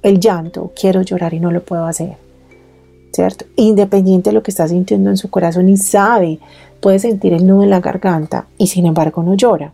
el 0.01 0.19
llanto, 0.19 0.71
quiero 0.79 1.01
llorar 1.01 1.33
y 1.33 1.39
no 1.39 1.51
lo 1.51 1.63
puedo 1.63 1.85
hacer? 1.85 2.17
¿Cierto? 3.13 3.45
Independiente 3.55 4.29
de 4.29 4.33
lo 4.33 4.43
que 4.43 4.51
está 4.51 4.67
sintiendo 4.67 5.09
en 5.09 5.17
su 5.17 5.29
corazón 5.29 5.67
y 5.67 5.77
sabe 5.77 6.39
puede 6.79 6.99
sentir 6.99 7.33
el 7.33 7.45
nudo 7.45 7.63
en 7.63 7.69
la 7.69 7.79
garganta 7.79 8.47
y 8.57 8.67
sin 8.67 8.85
embargo 8.85 9.23
no 9.23 9.35
llora. 9.35 9.73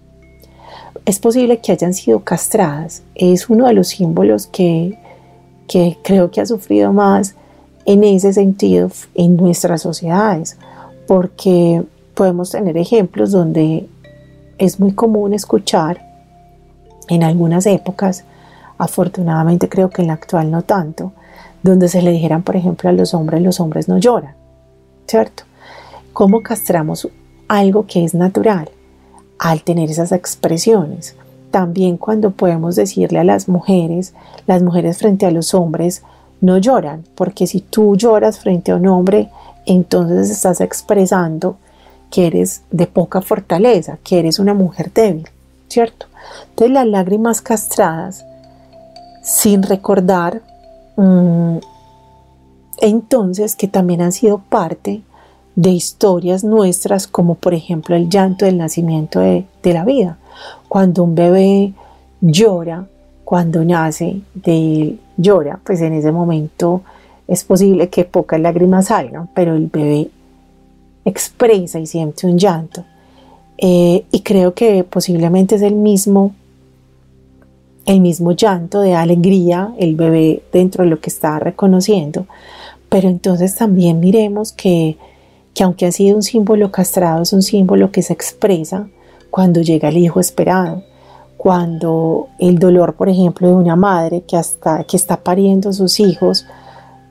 Es 1.05 1.19
posible 1.19 1.59
que 1.59 1.71
hayan 1.71 1.93
sido 1.93 2.21
castradas. 2.21 3.03
Es 3.13 3.49
uno 3.49 3.67
de 3.67 3.73
los 3.73 3.89
símbolos 3.89 4.47
que, 4.47 4.97
que 5.67 5.97
creo 6.03 6.31
que 6.31 6.41
ha 6.41 6.45
sufrido 6.45 6.93
más 6.93 7.35
en 7.85 8.03
ese 8.03 8.33
sentido 8.33 8.89
en 9.13 9.37
nuestras 9.37 9.83
sociedades, 9.83 10.57
porque 11.07 11.83
podemos 12.15 12.49
tener 12.49 12.77
ejemplos 12.77 13.31
donde 13.31 13.87
es 14.57 14.79
muy 14.79 14.93
común 14.93 15.33
escuchar 15.33 16.01
en 17.07 17.23
algunas 17.23 17.67
épocas, 17.67 18.23
afortunadamente 18.77 19.69
creo 19.69 19.89
que 19.89 20.01
en 20.01 20.07
la 20.07 20.13
actual 20.13 20.49
no 20.49 20.63
tanto, 20.63 21.13
donde 21.61 21.87
se 21.87 22.01
le 22.01 22.11
dijeran, 22.11 22.41
por 22.41 22.55
ejemplo, 22.55 22.89
a 22.89 22.93
los 22.93 23.13
hombres, 23.13 23.41
los 23.41 23.59
hombres 23.59 23.87
no 23.87 23.97
lloran, 23.99 24.33
¿cierto? 25.07 25.43
¿Cómo 26.15 26.43
castramos 26.43 27.09
algo 27.49 27.87
que 27.87 28.05
es 28.05 28.13
natural? 28.13 28.69
Al 29.37 29.63
tener 29.63 29.91
esas 29.91 30.13
expresiones. 30.13 31.13
También 31.51 31.97
cuando 31.97 32.31
podemos 32.31 32.77
decirle 32.77 33.19
a 33.19 33.25
las 33.25 33.49
mujeres, 33.49 34.13
las 34.47 34.63
mujeres 34.63 34.99
frente 34.99 35.25
a 35.25 35.31
los 35.31 35.53
hombres 35.53 36.03
no 36.39 36.57
lloran, 36.57 37.03
porque 37.15 37.47
si 37.47 37.59
tú 37.59 37.97
lloras 37.97 38.39
frente 38.39 38.71
a 38.71 38.77
un 38.77 38.87
hombre, 38.87 39.29
entonces 39.65 40.29
estás 40.29 40.61
expresando 40.61 41.57
que 42.09 42.27
eres 42.27 42.61
de 42.71 42.87
poca 42.87 43.21
fortaleza, 43.21 43.97
que 44.01 44.17
eres 44.17 44.39
una 44.39 44.53
mujer 44.53 44.93
débil, 44.93 45.27
¿cierto? 45.67 46.05
Entonces 46.51 46.73
las 46.73 46.87
lágrimas 46.87 47.41
castradas, 47.41 48.23
sin 49.21 49.63
recordar, 49.63 50.41
mm, 50.95 51.57
entonces 52.77 53.57
que 53.57 53.67
también 53.67 54.01
han 54.01 54.13
sido 54.13 54.37
parte 54.37 55.03
de 55.55 55.69
historias 55.69 56.43
nuestras, 56.43 57.07
como 57.07 57.35
por 57.35 57.53
ejemplo 57.53 57.95
el 57.95 58.09
llanto 58.09 58.45
del 58.45 58.57
nacimiento 58.57 59.19
de, 59.19 59.45
la 59.63 59.85
vida. 59.85 60.17
Cuando 60.67 61.03
un 61.03 61.15
bebé 61.15 61.73
llora, 62.21 62.87
cuando 63.23 63.63
nace, 63.63 64.21
de 64.33 64.97
llora, 65.17 65.59
pues 65.63 65.81
en 65.81 65.93
ese 65.93 66.11
momento 66.11 66.81
es 67.27 67.43
posible 67.43 67.89
que 67.89 68.05
pocas 68.05 68.39
lágrimas 68.39 68.87
salgan, 68.87 69.29
pero 69.33 69.55
el 69.55 69.67
bebé 69.67 70.09
expresa 71.05 71.79
y 71.79 71.87
siente 71.87 72.27
un 72.27 72.37
llanto. 72.37 72.83
Eh, 73.57 74.03
y 74.11 74.19
creo 74.21 74.53
que 74.53 74.83
posiblemente 74.83 75.55
es 75.55 75.61
el 75.61 75.75
mismo, 75.75 76.35
el 77.85 78.01
mismo 78.01 78.33
llanto 78.33 78.81
de 78.81 78.93
alegría, 78.93 79.73
el 79.79 79.95
bebé 79.95 80.43
dentro 80.51 80.83
de 80.83 80.89
lo 80.89 80.99
que 80.99 81.09
está 81.09 81.39
reconociendo. 81.39 82.27
Pero 82.89 83.07
entonces 83.07 83.55
también 83.55 83.99
miremos 83.99 84.51
que 84.51 84.97
que 85.55 85.63
aunque 85.63 85.87
ha 85.87 85.91
sido 85.91 86.17
un 86.17 86.21
símbolo 86.21 86.69
castrado, 86.69 87.23
es 87.23 87.33
un 87.33 87.41
símbolo 87.41 87.89
que 87.89 88.03
se 88.03 88.13
expresa 88.13 88.87
cuando 89.31 89.61
llega 89.61 89.87
el 89.87 89.97
hijo 89.97 90.19
esperado, 90.19 90.83
cuando 91.37 92.27
el 92.39 92.59
dolor, 92.59 92.95
por 92.95 93.07
ejemplo, 93.07 93.47
de 93.47 93.55
una 93.55 93.77
madre 93.77 94.23
que, 94.27 94.35
hasta, 94.35 94.83
que 94.83 94.97
está 94.97 95.17
pariendo 95.17 95.71
sus 95.71 95.99
hijos, 96.01 96.45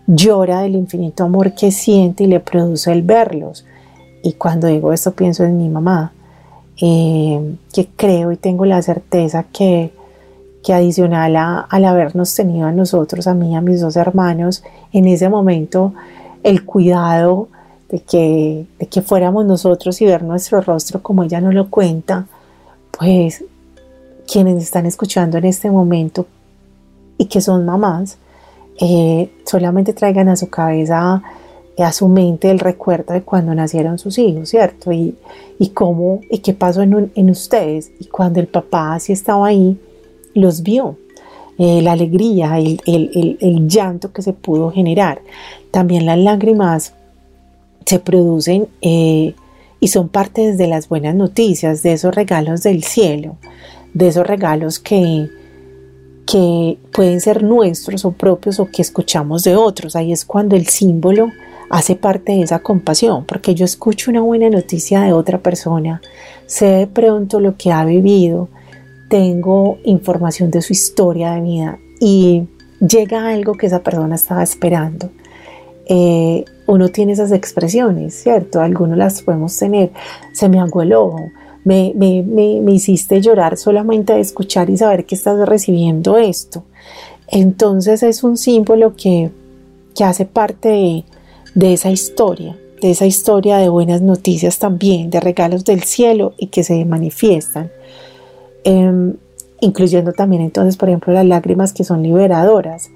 llora 0.07 0.61
del 0.61 0.77
infinito 0.77 1.25
amor 1.25 1.55
que 1.55 1.73
siente 1.73 2.25
y 2.25 2.27
le 2.27 2.39
produce 2.39 2.93
el 2.93 3.03
verlos. 3.03 3.65
Y 4.23 4.35
cuando 4.35 4.67
digo 4.67 4.93
esto 4.93 5.13
pienso 5.13 5.45
en 5.45 5.57
mi 5.57 5.71
mamá, 5.71 6.13
eh, 6.83 7.57
que 7.73 7.89
creo 7.97 8.31
y 8.31 8.37
tengo 8.37 8.67
la 8.67 8.83
certeza 8.83 9.45
que, 9.45 9.93
que 10.63 10.75
adicional 10.75 11.37
a, 11.37 11.61
al 11.61 11.85
habernos 11.87 12.35
tenido 12.35 12.67
a 12.67 12.73
nosotros, 12.73 13.27
a 13.27 13.33
mí 13.33 13.53
y 13.53 13.55
a 13.55 13.63
mis 13.63 13.81
dos 13.81 13.97
hermanos, 13.97 14.65
en 14.93 15.07
ese 15.07 15.31
momento 15.31 15.95
el 16.43 16.67
cuidado 16.67 17.49
de 17.95 18.01
que, 18.01 18.67
de 18.81 18.87
que 18.87 19.03
fuéramos 19.03 19.47
nosotros 19.47 20.03
y 20.03 20.05
ver 20.05 20.25
nuestro 20.25 20.61
rostro 20.61 21.01
como 21.01 21.23
ella 21.23 21.41
nos 21.41 21.55
lo 21.55 21.71
cuenta, 21.71 22.27
pues 22.99 23.45
quienes 24.27 24.61
están 24.61 24.85
escuchando 24.85 25.39
en 25.39 25.45
este 25.45 25.71
momento 25.71 26.27
y 27.17 27.27
que 27.27 27.41
son 27.41 27.65
mamás, 27.65 28.19
eh, 28.81 29.31
solamente 29.47 29.93
traigan 29.93 30.29
a 30.29 30.35
su 30.35 30.51
cabeza, 30.51 31.23
a 31.79 31.93
su 31.93 32.09
mente 32.09 32.51
el 32.51 32.59
recuerdo 32.59 33.15
de 33.15 33.23
cuando 33.23 33.55
nacieron 33.55 34.01
sus 34.01 34.19
hijos, 34.19 34.49
¿cierto? 34.49 34.91
Y, 34.91 35.17
y 35.61 35.69
cómo, 35.69 36.21
y 36.29 36.39
qué 36.39 36.53
pasó 36.53 36.83
en, 36.83 37.13
en, 37.15 37.31
ustedes. 37.31 37.93
Y 38.01 38.07
cuando 38.07 38.41
el 38.41 38.49
papá 38.49 38.99
sí 38.99 39.13
estaba 39.13 39.47
ahí, 39.47 39.81
los 40.35 40.65
vio. 40.65 40.97
Eh, 41.59 41.81
la 41.81 41.93
alegría, 41.93 42.59
el, 42.59 42.81
el, 42.87 43.39
el 43.41 43.69
llanto 43.69 44.13
que 44.13 44.23
se 44.23 44.33
pudo 44.33 44.73
generar. 44.73 45.23
También 45.71 46.07
las 46.07 46.19
lágrimas 46.19 46.93
se 47.85 47.99
producen 47.99 48.69
eh, 48.83 49.35
y 49.81 49.89
son 49.89 50.09
parte 50.09 50.55
de 50.57 50.67
las 50.67 50.89
buenas 50.89 51.15
noticias, 51.15 51.83
de 51.83 51.93
esos 51.93 52.15
regalos 52.15 52.63
del 52.63 52.83
cielo, 52.85 53.37
de 53.93 54.09
esos 54.09 54.27
regalos 54.27 54.79
que, 54.79 55.29
que 56.27 56.79
pueden 56.93 57.21
ser 57.21 57.43
nuestros 57.43 58.05
o 58.05 58.13
propios 58.13 58.61
o 58.61 58.71
que 58.71 58.83
escuchamos 58.83 59.45
de 59.45 59.57
otros. 59.57 59.97
Ahí 59.97 60.13
es 60.13 60.25
cuando 60.25 60.57
el 60.57 60.67
símbolo 60.67 61.31
hace 61.71 61.97
parte 61.97 62.33
de 62.33 62.43
esa 62.43 62.61
compasión, 62.61 63.25
porque 63.25 63.55
yo 63.55 63.65
escucho 63.65 64.11
una 64.11 64.21
buena 64.21 64.49
noticia 64.49 65.03
de 65.03 65.13
otra 65.13 65.39
persona, 65.39 66.01
sé 66.47 66.67
de 66.67 66.87
pronto 66.87 67.41
lo 67.41 67.57
que 67.57 67.73
ha 67.73 67.85
vivido, 67.85 68.49
tengo 69.09 69.79
información 69.85 70.51
de 70.51 70.63
su 70.63 70.73
historia 70.73 71.33
de 71.33 71.41
vida 71.41 71.79
y 72.01 72.49
llega 72.81 73.29
algo 73.29 73.55
que 73.55 73.67
esa 73.67 73.83
persona 73.83 74.15
estaba 74.15 74.43
esperando. 74.43 75.11
Eh, 75.87 76.45
uno 76.67 76.89
tiene 76.89 77.13
esas 77.13 77.33
expresiones, 77.33 78.15
¿cierto? 78.15 78.61
Algunos 78.61 78.97
las 78.97 79.23
podemos 79.23 79.57
tener. 79.59 79.91
Se 80.33 80.49
me 80.49 80.59
aguó 80.59 80.83
el 80.83 80.95
ojo, 80.95 81.31
me, 81.65 81.93
me, 81.95 82.23
me, 82.23 82.73
hiciste 82.73 83.21
llorar 83.21 83.57
solamente 83.57 84.13
de 84.13 84.21
escuchar 84.21 84.71
y 84.71 84.77
saber 84.77 85.05
que 85.05 85.15
estás 85.15 85.47
recibiendo 85.49 86.17
esto. 86.19 86.65
Entonces 87.29 88.03
es 88.03 88.23
un 88.23 88.37
símbolo 88.37 88.95
que, 88.97 89.31
que 89.95 90.05
hace 90.05 90.27
parte 90.27 91.05
de, 91.55 91.73
esa 91.73 91.91
historia, 91.91 92.57
de 92.81 92.91
esa 92.91 93.07
historia 93.07 93.57
de 93.57 93.69
buenas 93.69 94.03
noticias 94.03 94.59
también, 94.59 95.11
de 95.11 95.21
regalos 95.21 95.65
del 95.65 95.83
cielo 95.85 96.35
y 96.39 96.49
que 96.49 96.65
se 96.65 96.85
manifiestan. 96.85 97.71
Em, 98.65 99.17
incluyendo 99.61 100.13
también 100.13 100.43
entonces, 100.43 100.77
por 100.77 100.89
ejemplo, 100.89 101.13
las 101.13 101.27
lágrimas 101.27 101.73
que 101.73 101.85
son 101.85 102.03
liberadoras, 102.03 102.91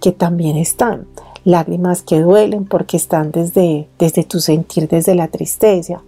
que 0.00 0.12
también 0.12 0.56
están 0.56 1.06
lágrimas 1.46 2.02
que 2.02 2.20
duelen 2.20 2.64
porque 2.64 2.96
están 2.96 3.30
desde, 3.30 3.86
desde 4.00 4.24
tu 4.24 4.40
sentir, 4.40 4.88
desde 4.88 5.14
la 5.14 5.28
tristeza 5.28 6.02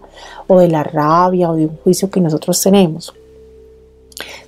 o 0.48 0.58
de 0.58 0.66
la 0.66 0.82
rabia 0.82 1.48
o 1.48 1.54
de 1.54 1.66
un 1.66 1.76
juicio 1.76 2.10
que 2.10 2.20
nosotros 2.20 2.60
tenemos. 2.60 3.14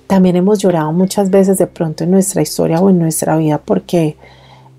También 0.05 0.35
hemos 0.35 0.59
llorado 0.59 0.91
muchas 0.91 1.29
veces 1.29 1.57
de 1.57 1.67
pronto 1.67 2.03
en 2.03 2.11
nuestra 2.11 2.41
historia 2.41 2.81
o 2.81 2.89
en 2.89 2.99
nuestra 2.99 3.37
vida 3.37 3.57
porque 3.57 4.17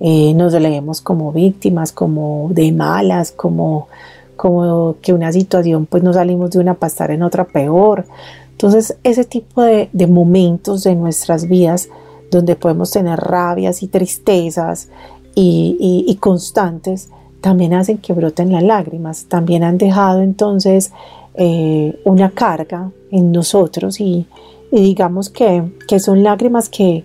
eh, 0.01 0.35
nos 0.35 0.53
leemos 0.53 1.01
como 1.01 1.33
víctimas, 1.33 1.93
como 1.93 2.51
de 2.51 2.71
malas, 2.73 3.33
como, 3.33 3.89
como 4.37 4.97
que 5.01 5.15
una 5.15 5.33
situación 5.33 5.87
pues 5.87 6.03
no 6.03 6.13
salimos 6.13 6.51
de 6.51 6.59
una 6.59 6.75
para 6.75 6.89
estar 6.89 7.11
en 7.11 7.23
otra 7.23 7.45
peor. 7.45 8.05
Entonces 8.51 8.99
ese 9.03 9.25
tipo 9.25 9.63
de, 9.63 9.89
de 9.95 10.07
momentos 10.07 10.85
de 10.85 10.95
nuestras 10.95 11.49
vidas 11.49 11.89
donde 12.31 12.55
podemos 12.55 12.91
tener 12.91 13.19
rabias 13.19 13.83
y 13.83 13.89
tristezas 13.89 14.91
y, 15.35 16.17
constantes, 16.21 17.11
también 17.41 17.75
hacen 17.75 17.99
que 17.99 18.13
broten 18.13 18.53
las 18.53 18.63
lágrimas, 18.63 19.25
también 19.25 19.65
han 19.65 19.79
dejado 19.79 20.23
entonces 20.23 20.93
eh, 21.35 22.01
una 22.05 22.31
carga 22.31 22.91
en 23.11 23.33
nosotros 23.33 24.01
y, 24.01 24.27
digamos 24.71 25.31
que, 25.31 25.63
son 25.99 26.23
lágrimas 26.23 26.69
que, 26.69 27.05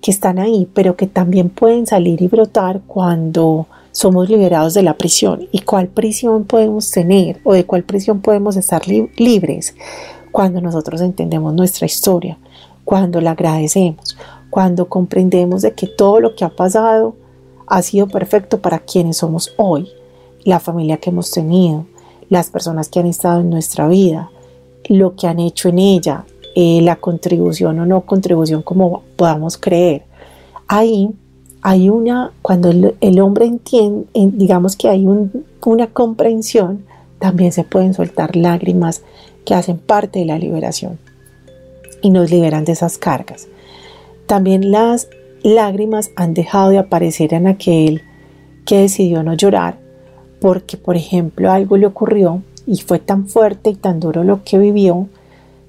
que 0.00 0.10
están 0.10 0.38
ahí, 0.38 0.68
pero 0.72 0.96
que 0.96 1.06
también 1.06 1.48
pueden 1.50 1.86
salir 1.86 2.22
y 2.22 2.28
brotar 2.28 2.82
cuando 2.86 3.66
somos 3.92 4.28
liberados 4.28 4.74
de 4.74 4.82
la 4.82 4.94
prisión. 4.94 5.48
¿Y 5.50 5.60
cuál 5.60 5.88
prisión 5.88 6.44
podemos 6.44 6.90
tener 6.90 7.40
o 7.44 7.52
de 7.52 7.64
cuál 7.64 7.82
prisión 7.82 8.20
podemos 8.20 8.56
estar 8.56 8.82
libres? 8.86 9.74
Cuando 10.30 10.60
nosotros 10.60 11.00
entendemos 11.00 11.52
nuestra 11.54 11.86
historia, 11.86 12.38
cuando 12.84 13.20
la 13.20 13.32
agradecemos, 13.32 14.16
cuando 14.50 14.88
comprendemos 14.88 15.62
de 15.62 15.72
que 15.72 15.86
todo 15.86 16.20
lo 16.20 16.34
que 16.34 16.44
ha 16.44 16.48
pasado 16.48 17.16
ha 17.70 17.82
sido 17.82 18.08
perfecto 18.08 18.60
para 18.60 18.80
quienes 18.80 19.18
somos 19.18 19.54
hoy, 19.56 19.88
la 20.44 20.60
familia 20.60 20.98
que 20.98 21.10
hemos 21.10 21.30
tenido, 21.30 21.86
las 22.28 22.50
personas 22.50 22.88
que 22.88 23.00
han 23.00 23.06
estado 23.06 23.40
en 23.40 23.50
nuestra 23.50 23.88
vida, 23.88 24.30
lo 24.88 25.14
que 25.16 25.26
han 25.26 25.38
hecho 25.38 25.68
en 25.68 25.78
ella, 25.78 26.24
eh, 26.54 26.80
la 26.82 26.96
contribución 26.96 27.78
o 27.78 27.86
no 27.86 28.02
contribución 28.02 28.62
como 28.62 29.02
podamos 29.16 29.56
creer. 29.56 30.04
Ahí 30.66 31.10
hay 31.62 31.88
una, 31.88 32.32
cuando 32.42 32.70
el, 32.70 33.20
hombre 33.20 33.46
entiende, 33.46 34.06
digamos 34.14 34.76
que 34.76 34.88
hay 34.88 35.06
una 35.06 35.86
comprensión, 35.88 36.84
también 37.18 37.52
se 37.52 37.64
pueden 37.64 37.94
soltar 37.94 38.36
lágrimas 38.36 39.02
que 39.44 39.54
hacen 39.54 39.78
parte 39.78 40.20
de 40.20 40.24
la 40.24 40.38
liberación 40.38 40.98
y 42.00 42.10
nos 42.10 42.30
liberan 42.30 42.64
de 42.64 42.72
esas 42.72 42.98
cargas. 42.98 43.48
También 44.26 44.70
las 44.70 45.08
lágrimas 45.42 46.10
han 46.16 46.34
dejado 46.34 46.70
de 46.70 46.78
aparecer 46.78 47.34
en 47.34 47.46
aquel 47.46 48.02
que 48.64 48.78
decidió 48.78 49.22
no 49.22 49.34
llorar 49.34 49.88
porque, 50.40 50.76
por 50.76 50.96
ejemplo, 50.96 51.50
algo 51.50 51.76
le 51.76 51.86
ocurrió 51.86 52.42
y 52.66 52.80
fue 52.80 52.98
tan 52.98 53.26
fuerte 53.26 53.70
y 53.70 53.74
tan 53.74 54.00
duro 54.00 54.24
lo 54.24 54.44
que 54.44 54.58
vivió 54.58 55.08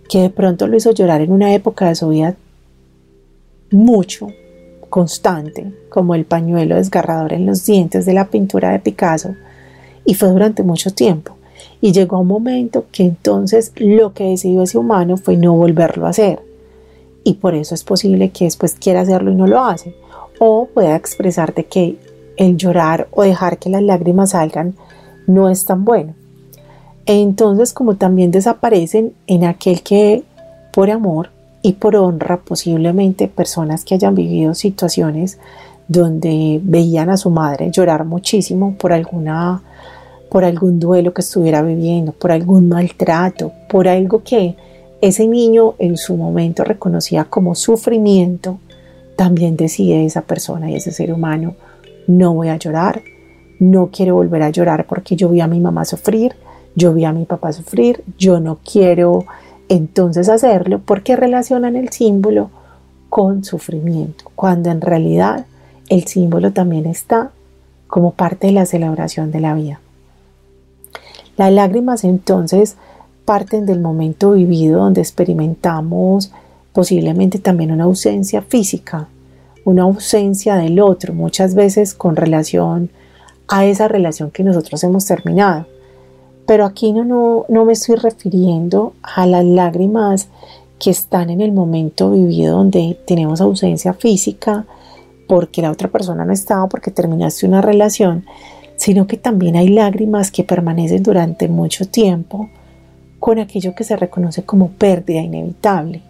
que 0.09 0.21
de 0.21 0.29
pronto 0.29 0.67
lo 0.67 0.77
hizo 0.77 0.91
llorar 0.91 1.21
en 1.21 1.31
una 1.31 1.53
época 1.53 1.87
de 1.87 1.95
su 1.95 2.09
vida 2.09 2.35
mucho, 3.71 4.27
constante, 4.89 5.71
como 5.89 6.15
el 6.15 6.25
pañuelo 6.25 6.75
desgarrador 6.75 7.33
en 7.33 7.45
los 7.45 7.65
dientes 7.65 8.05
de 8.05 8.13
la 8.13 8.29
pintura 8.29 8.71
de 8.71 8.79
Picasso, 8.79 9.35
y 10.05 10.15
fue 10.15 10.29
durante 10.29 10.63
mucho 10.63 10.91
tiempo. 10.91 11.35
Y 11.81 11.91
llegó 11.91 12.19
un 12.19 12.27
momento 12.27 12.85
que 12.91 13.03
entonces 13.03 13.71
lo 13.75 14.13
que 14.13 14.23
decidió 14.25 14.63
ese 14.63 14.79
humano 14.79 15.17
fue 15.17 15.37
no 15.37 15.53
volverlo 15.53 16.07
a 16.07 16.09
hacer. 16.09 16.41
Y 17.23 17.33
por 17.35 17.55
eso 17.55 17.75
es 17.75 17.83
posible 17.83 18.29
que 18.29 18.45
después 18.45 18.73
quiera 18.73 19.01
hacerlo 19.01 19.31
y 19.31 19.35
no 19.35 19.47
lo 19.47 19.63
hace. 19.63 19.95
O 20.39 20.67
pueda 20.73 20.95
expresarte 20.95 21.65
que 21.65 21.97
el 22.37 22.57
llorar 22.57 23.07
o 23.11 23.23
dejar 23.23 23.59
que 23.59 23.69
las 23.69 23.83
lágrimas 23.83 24.31
salgan 24.31 24.75
no 25.27 25.49
es 25.49 25.65
tan 25.65 25.85
bueno. 25.85 26.15
Entonces, 27.05 27.73
como 27.73 27.95
también 27.95 28.31
desaparecen 28.31 29.13
en 29.27 29.43
aquel 29.43 29.81
que 29.81 30.23
por 30.71 30.89
amor 30.89 31.31
y 31.61 31.73
por 31.73 31.95
honra 31.95 32.37
posiblemente 32.37 33.27
personas 33.27 33.83
que 33.83 33.95
hayan 33.95 34.15
vivido 34.15 34.53
situaciones 34.53 35.39
donde 35.87 36.61
veían 36.63 37.09
a 37.09 37.17
su 37.17 37.31
madre 37.31 37.71
llorar 37.71 38.05
muchísimo 38.05 38.75
por 38.77 38.93
alguna 38.93 39.61
por 40.29 40.45
algún 40.45 40.79
duelo 40.79 41.11
que 41.11 41.21
estuviera 41.21 41.63
viviendo, 41.63 42.11
por 42.11 42.31
algún 42.31 42.69
maltrato, 42.69 43.51
por 43.67 43.87
algo 43.87 44.23
que 44.23 44.55
ese 45.01 45.27
niño 45.27 45.75
en 45.79 45.97
su 45.97 46.17
momento 46.17 46.63
reconocía 46.63 47.25
como 47.25 47.55
sufrimiento, 47.55 48.59
también 49.15 49.55
decide 49.55 50.05
esa 50.05 50.21
persona 50.21 50.69
y 50.69 50.75
ese 50.75 50.91
ser 50.91 51.13
humano, 51.13 51.55
no 52.07 52.33
voy 52.33 52.49
a 52.49 52.57
llorar, 52.57 53.01
no 53.59 53.89
quiero 53.91 54.15
volver 54.15 54.43
a 54.43 54.49
llorar 54.49 54.85
porque 54.87 55.15
yo 55.15 55.29
vi 55.29 55.41
a 55.41 55.47
mi 55.47 55.59
mamá 55.59 55.85
sufrir, 55.85 56.35
yo 56.75 56.93
vi 56.93 57.05
a 57.05 57.11
mi 57.11 57.25
papá 57.25 57.51
sufrir, 57.51 58.03
yo 58.17 58.39
no 58.39 58.59
quiero 58.59 59.25
entonces 59.67 60.29
hacerlo 60.29 60.81
porque 60.83 61.15
relacionan 61.15 61.75
el 61.75 61.89
símbolo 61.89 62.49
con 63.09 63.43
sufrimiento, 63.43 64.25
cuando 64.35 64.69
en 64.69 64.81
realidad 64.81 65.45
el 65.89 66.05
símbolo 66.05 66.53
también 66.53 66.85
está 66.85 67.31
como 67.87 68.11
parte 68.11 68.47
de 68.47 68.53
la 68.53 68.65
celebración 68.65 69.31
de 69.31 69.39
la 69.39 69.55
vida. 69.55 69.79
Las 71.37 71.51
lágrimas 71.51 72.03
entonces 72.03 72.75
parten 73.29 73.67
del 73.67 73.79
momento 73.79 74.31
vivido 74.31 74.79
donde 74.79 75.01
experimentamos 75.01 76.31
posiblemente 76.73 77.37
también 77.37 77.71
una 77.71 77.83
ausencia 77.83 78.41
física, 78.41 79.07
una 79.65 79.83
ausencia 79.83 80.55
del 80.55 80.79
otro, 80.79 81.13
muchas 81.13 81.53
veces 81.53 81.93
con 81.93 82.15
relación 82.15 82.89
a 83.47 83.65
esa 83.65 83.87
relación 83.87 84.31
que 84.31 84.43
nosotros 84.43 84.83
hemos 84.83 85.05
terminado. 85.05 85.67
Pero 86.47 86.65
aquí 86.65 86.91
no, 86.91 87.45
no, 87.47 87.65
me 87.65 87.73
estoy 87.73 87.97
refiriendo 87.97 88.93
a 89.03 89.27
las 89.27 89.45
lágrimas 89.45 90.29
que 90.79 90.89
están 90.89 91.29
en 91.29 91.41
el 91.41 91.51
momento 91.51 92.09
vivido 92.09 92.57
donde 92.57 92.97
tenemos 93.05 93.41
ausencia 93.41 93.93
física 93.93 94.65
porque 95.27 95.61
la 95.61 95.69
otra 95.69 95.89
persona 95.89 96.25
no 96.25 96.33
estaba, 96.33 96.67
porque 96.67 96.89
terminaste 96.89 97.45
una 97.45 97.61
relación, 97.61 98.25
sino 98.75 99.05
que 99.05 99.17
también 99.17 99.55
hay 99.55 99.67
lágrimas 99.67 100.31
que 100.31 100.43
permanecen 100.43 101.03
durante 101.03 101.47
mucho 101.47 101.85
tiempo 101.85 102.49
con 103.19 103.39
aquello 103.39 103.75
que 103.75 103.83
se 103.83 103.95
reconoce 103.95 104.43
como 104.43 104.69
pérdida 104.69 105.21
inevitable, 105.21 106.01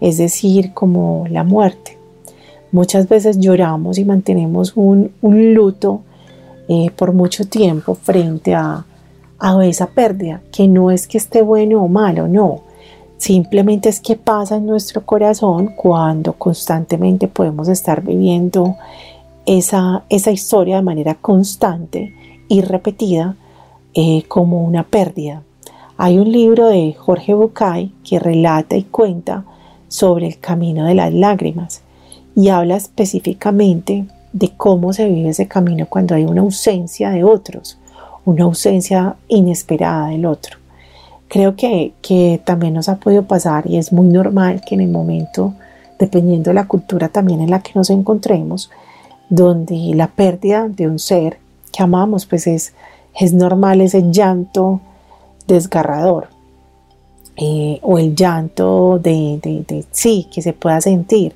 es 0.00 0.18
decir, 0.18 0.72
como 0.74 1.26
la 1.30 1.44
muerte. 1.44 1.96
Muchas 2.72 3.08
veces 3.08 3.38
lloramos 3.38 3.98
y 3.98 4.04
mantenemos 4.04 4.72
un, 4.76 5.12
luto 5.22 6.02
eh, 6.68 6.90
por 6.94 7.12
mucho 7.12 7.46
tiempo 7.46 7.94
frente 7.94 8.54
a, 8.54 8.84
esa 9.62 9.86
pérdida, 9.88 10.40
que 10.50 10.66
no 10.66 10.90
es 10.90 11.06
que 11.06 11.18
esté 11.18 11.42
bueno 11.42 11.84
o 11.84 11.88
malo, 11.88 12.26
no, 12.26 12.62
simplemente 13.18 13.90
es 13.90 14.00
que 14.00 14.16
pasa 14.16 14.56
en 14.56 14.64
nuestro 14.64 15.04
corazón 15.04 15.74
cuando 15.76 16.32
constantemente 16.32 17.28
podemos 17.28 17.68
estar 17.68 18.02
viviendo 18.02 18.76
esa, 19.44 20.04
esa 20.08 20.30
historia 20.30 20.76
de 20.76 20.82
manera 20.82 21.14
constante 21.14 22.14
y 22.48 22.62
repetida 22.62 23.36
eh, 23.94 24.24
como 24.28 24.64
una 24.64 24.82
pérdida. 24.82 25.42
Hay 25.98 26.18
un 26.18 26.30
libro 26.30 26.66
de 26.68 26.92
Jorge 26.92 27.32
Bucay 27.32 27.90
que 28.04 28.18
relata 28.18 28.76
y 28.76 28.82
cuenta 28.82 29.44
sobre 29.88 30.26
el 30.26 30.38
camino 30.38 30.84
de 30.84 30.94
las 30.94 31.12
lágrimas 31.12 31.80
y 32.34 32.48
habla 32.48 32.76
específicamente 32.76 34.04
de 34.34 34.52
cómo 34.58 34.92
se 34.92 35.08
vive 35.08 35.30
ese 35.30 35.48
camino 35.48 35.86
cuando 35.88 36.14
hay 36.14 36.26
una 36.26 36.42
ausencia 36.42 37.08
de 37.10 37.24
otros, 37.24 37.78
una 38.26 38.44
ausencia 38.44 39.16
inesperada 39.28 40.08
del 40.08 40.26
otro. 40.26 40.58
Creo 41.28 41.56
que, 41.56 41.94
que 42.02 42.42
también 42.44 42.74
nos 42.74 42.90
ha 42.90 42.96
podido 42.96 43.22
pasar 43.22 43.66
y 43.66 43.78
es 43.78 43.90
muy 43.90 44.08
normal 44.08 44.60
que 44.66 44.74
en 44.74 44.82
el 44.82 44.90
momento, 44.90 45.54
dependiendo 45.98 46.50
de 46.50 46.54
la 46.54 46.68
cultura 46.68 47.08
también 47.08 47.40
en 47.40 47.50
la 47.50 47.60
que 47.60 47.72
nos 47.74 47.88
encontremos, 47.88 48.70
donde 49.30 49.92
la 49.94 50.08
pérdida 50.08 50.68
de 50.68 50.88
un 50.88 50.98
ser 50.98 51.38
que 51.72 51.82
amamos, 51.82 52.26
pues 52.26 52.46
es, 52.46 52.74
es 53.18 53.32
normal 53.32 53.80
ese 53.80 54.04
llanto 54.12 54.82
desgarrador 55.46 56.28
eh, 57.36 57.78
o 57.82 57.98
el 57.98 58.14
llanto 58.14 58.98
de, 58.98 59.84
sí, 59.90 60.26
que 60.32 60.42
se 60.42 60.52
pueda 60.52 60.80
sentir. 60.80 61.34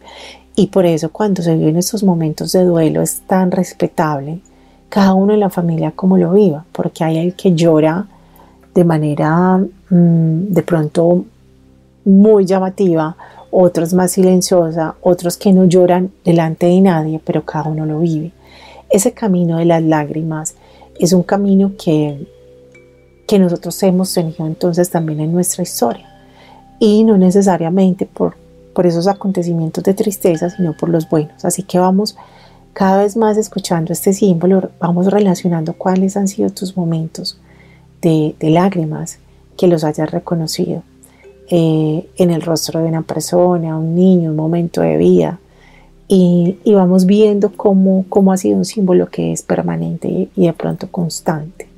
Y 0.57 0.69
por 0.69 0.87
eso 0.87 1.11
cuando 1.11 1.43
se 1.43 1.57
viven 1.57 1.77
estos 1.77 2.03
momentos 2.03 2.53
de 2.53 2.65
duelo 2.65 3.03
es 3.03 3.21
tan 3.27 3.51
respetable 3.51 4.41
cada 4.89 5.15
uno 5.15 5.33
en 5.33 5.41
la 5.41 5.51
familia 5.51 5.93
como 5.93 6.19
lo 6.19 6.33
viva, 6.33 6.65
porque 6.73 7.05
hay 7.05 7.19
el 7.19 7.35
que 7.35 7.55
llora 7.55 8.07
de 8.75 8.85
manera 8.85 9.59
mm, 9.59 10.53
de 10.53 10.63
pronto 10.63 11.25
muy 12.05 12.45
llamativa, 12.45 13.17
otros 13.51 13.95
más 13.95 14.13
silenciosa, 14.13 14.97
otros 15.01 15.37
que 15.37 15.53
no 15.53 15.65
lloran 15.65 16.11
delante 16.25 16.67
de 16.67 16.81
nadie, 16.81 17.21
pero 17.25 17.45
cada 17.45 17.71
uno 17.71 17.87
lo 17.87 18.01
vive. 18.01 18.33
Ese 18.91 19.13
camino 19.13 19.59
de 19.59 19.65
las 19.65 19.83
lágrimas 19.83 20.57
es 20.99 21.13
un 21.13 21.23
camino 21.23 21.73
que, 21.79 22.27
que 23.31 23.39
nosotros 23.39 23.81
hemos 23.85 24.13
tenido 24.13 24.45
entonces 24.45 24.91
también 24.91 25.21
en 25.21 25.33
nuestra 25.33 25.63
historia. 25.63 26.05
Y 26.81 27.05
no 27.05 27.17
necesariamente 27.17 28.05
por, 28.05 28.35
por 28.75 28.89
esos 28.89 29.07
acontecimientos 29.07 29.85
de 29.85 29.95
tristeza, 29.95 30.51
sino 30.51 30.77
por 30.77 30.89
los 30.89 31.09
buenos. 31.09 31.45
Así 31.45 31.63
que 31.63 31.79
vamos 31.79 32.17
cada 32.73 33.05
vez 33.05 33.17
más 33.17 33.37
escuchando 33.37 33.93
este 33.93 34.15
símbolo, 34.15 34.71
vamos 34.81 35.07
relacionando 35.13 35.75
cuáles 35.75 36.17
han 36.17 36.27
sido 36.27 36.51
tus 36.51 36.77
momentos 36.77 37.39
de, 38.03 38.35
lágrimas 38.41 39.21
que 39.57 39.69
los 39.69 39.85
hayas 39.85 40.11
reconocido 40.11 40.83
eh, 41.51 42.09
en 42.17 42.31
el 42.31 42.43
rostro 42.43 42.81
de 42.81 42.89
una 42.89 43.03
persona, 43.03 43.79
un 43.79 43.95
niño, 43.95 44.31
un 44.31 44.37
momento 44.37 44.81
de 44.81 44.97
vida, 44.97 45.39
y, 46.09 46.59
vamos 46.67 47.07
viendo 47.07 47.53
cómo, 47.53 48.05
cómo, 48.09 48.33
ha 48.33 48.37
sido 48.37 48.57
un 48.57 48.65
símbolo 48.65 49.09
que 49.09 49.31
es 49.31 49.43
permanente 49.43 50.29
y, 50.35 50.47
de 50.47 50.53
pronto 50.53 50.91
constante. 50.91 51.70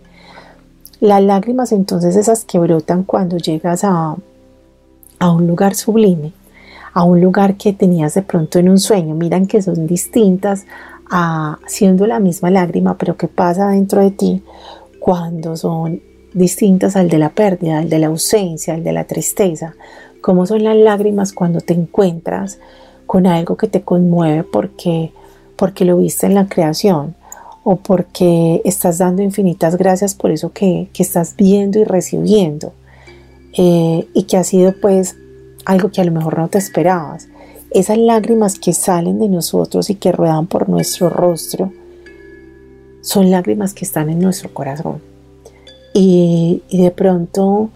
Las 1.02 1.20
lágrimas 1.20 1.72
entonces 1.72 2.14
esas 2.14 2.44
que 2.44 2.60
brotan 2.60 3.02
cuando 3.02 3.36
llegas 3.36 3.82
a, 3.82 4.14
a 5.18 5.30
un 5.32 5.48
lugar 5.48 5.74
sublime, 5.74 6.32
a 6.92 7.02
un 7.02 7.20
lugar 7.20 7.56
que 7.56 7.72
tenías 7.72 8.14
de 8.14 8.22
pronto 8.22 8.60
en 8.60 8.68
un 8.68 8.78
sueño, 8.78 9.16
miran 9.16 9.46
que 9.46 9.62
son 9.62 9.88
distintas 9.88 10.64
siendo 11.66 12.06
la 12.06 12.20
misma 12.20 12.52
lágrima, 12.52 12.96
pero 12.98 13.16
que 13.16 13.26
pasa 13.26 13.70
dentro 13.70 14.00
de 14.00 14.12
ti 14.12 14.44
cuando 15.00 15.56
son 15.56 16.00
distintas 16.34 16.94
al 16.94 17.08
de 17.08 17.18
la 17.18 17.30
pérdida, 17.30 17.78
al 17.78 17.88
de 17.88 17.98
la 17.98 18.06
ausencia, 18.06 18.74
al 18.74 18.84
de 18.84 18.92
la 18.92 19.02
tristeza. 19.02 19.74
Cómo 20.20 20.46
son 20.46 20.62
las 20.62 20.76
lágrimas 20.76 21.32
cuando 21.32 21.60
te 21.60 21.74
encuentras 21.74 22.60
con 23.06 23.26
algo 23.26 23.56
que 23.56 23.66
te 23.66 23.82
conmueve 23.82 24.44
porque, 24.44 25.12
porque 25.56 25.84
lo 25.84 25.98
viste 25.98 26.26
en 26.26 26.34
la 26.34 26.46
creación 26.46 27.16
o 27.64 27.76
porque 27.76 28.60
estás 28.64 28.98
dando 28.98 29.22
infinitas 29.22 29.76
gracias 29.76 30.14
por 30.14 30.30
eso 30.30 30.52
que, 30.52 30.88
estás 30.98 31.36
viendo 31.36 31.78
y 31.78 31.84
recibiendo 31.84 32.72
eh, 33.56 34.06
y 34.14 34.24
que 34.24 34.36
ha 34.36 34.44
sido 34.44 34.74
pues 34.80 35.16
algo 35.64 35.90
que 35.90 36.00
a 36.00 36.04
lo 36.04 36.12
mejor 36.12 36.38
no 36.38 36.48
te 36.48 36.58
esperabas. 36.58 37.28
Esas 37.70 37.98
lágrimas 37.98 38.58
que 38.58 38.72
salen 38.72 39.18
de 39.18 39.28
nosotros 39.28 39.88
y 39.90 39.94
que 39.94 40.12
ruedan 40.12 40.46
por 40.46 40.68
nuestro 40.68 41.08
rostro 41.08 41.72
son 43.00 43.30
lágrimas 43.30 43.74
que 43.74 43.84
están 43.84 44.10
en 44.10 44.20
nuestro 44.20 44.52
corazón. 44.52 45.00
Y, 45.94 46.62
de 46.70 46.90
pronto 46.90 47.70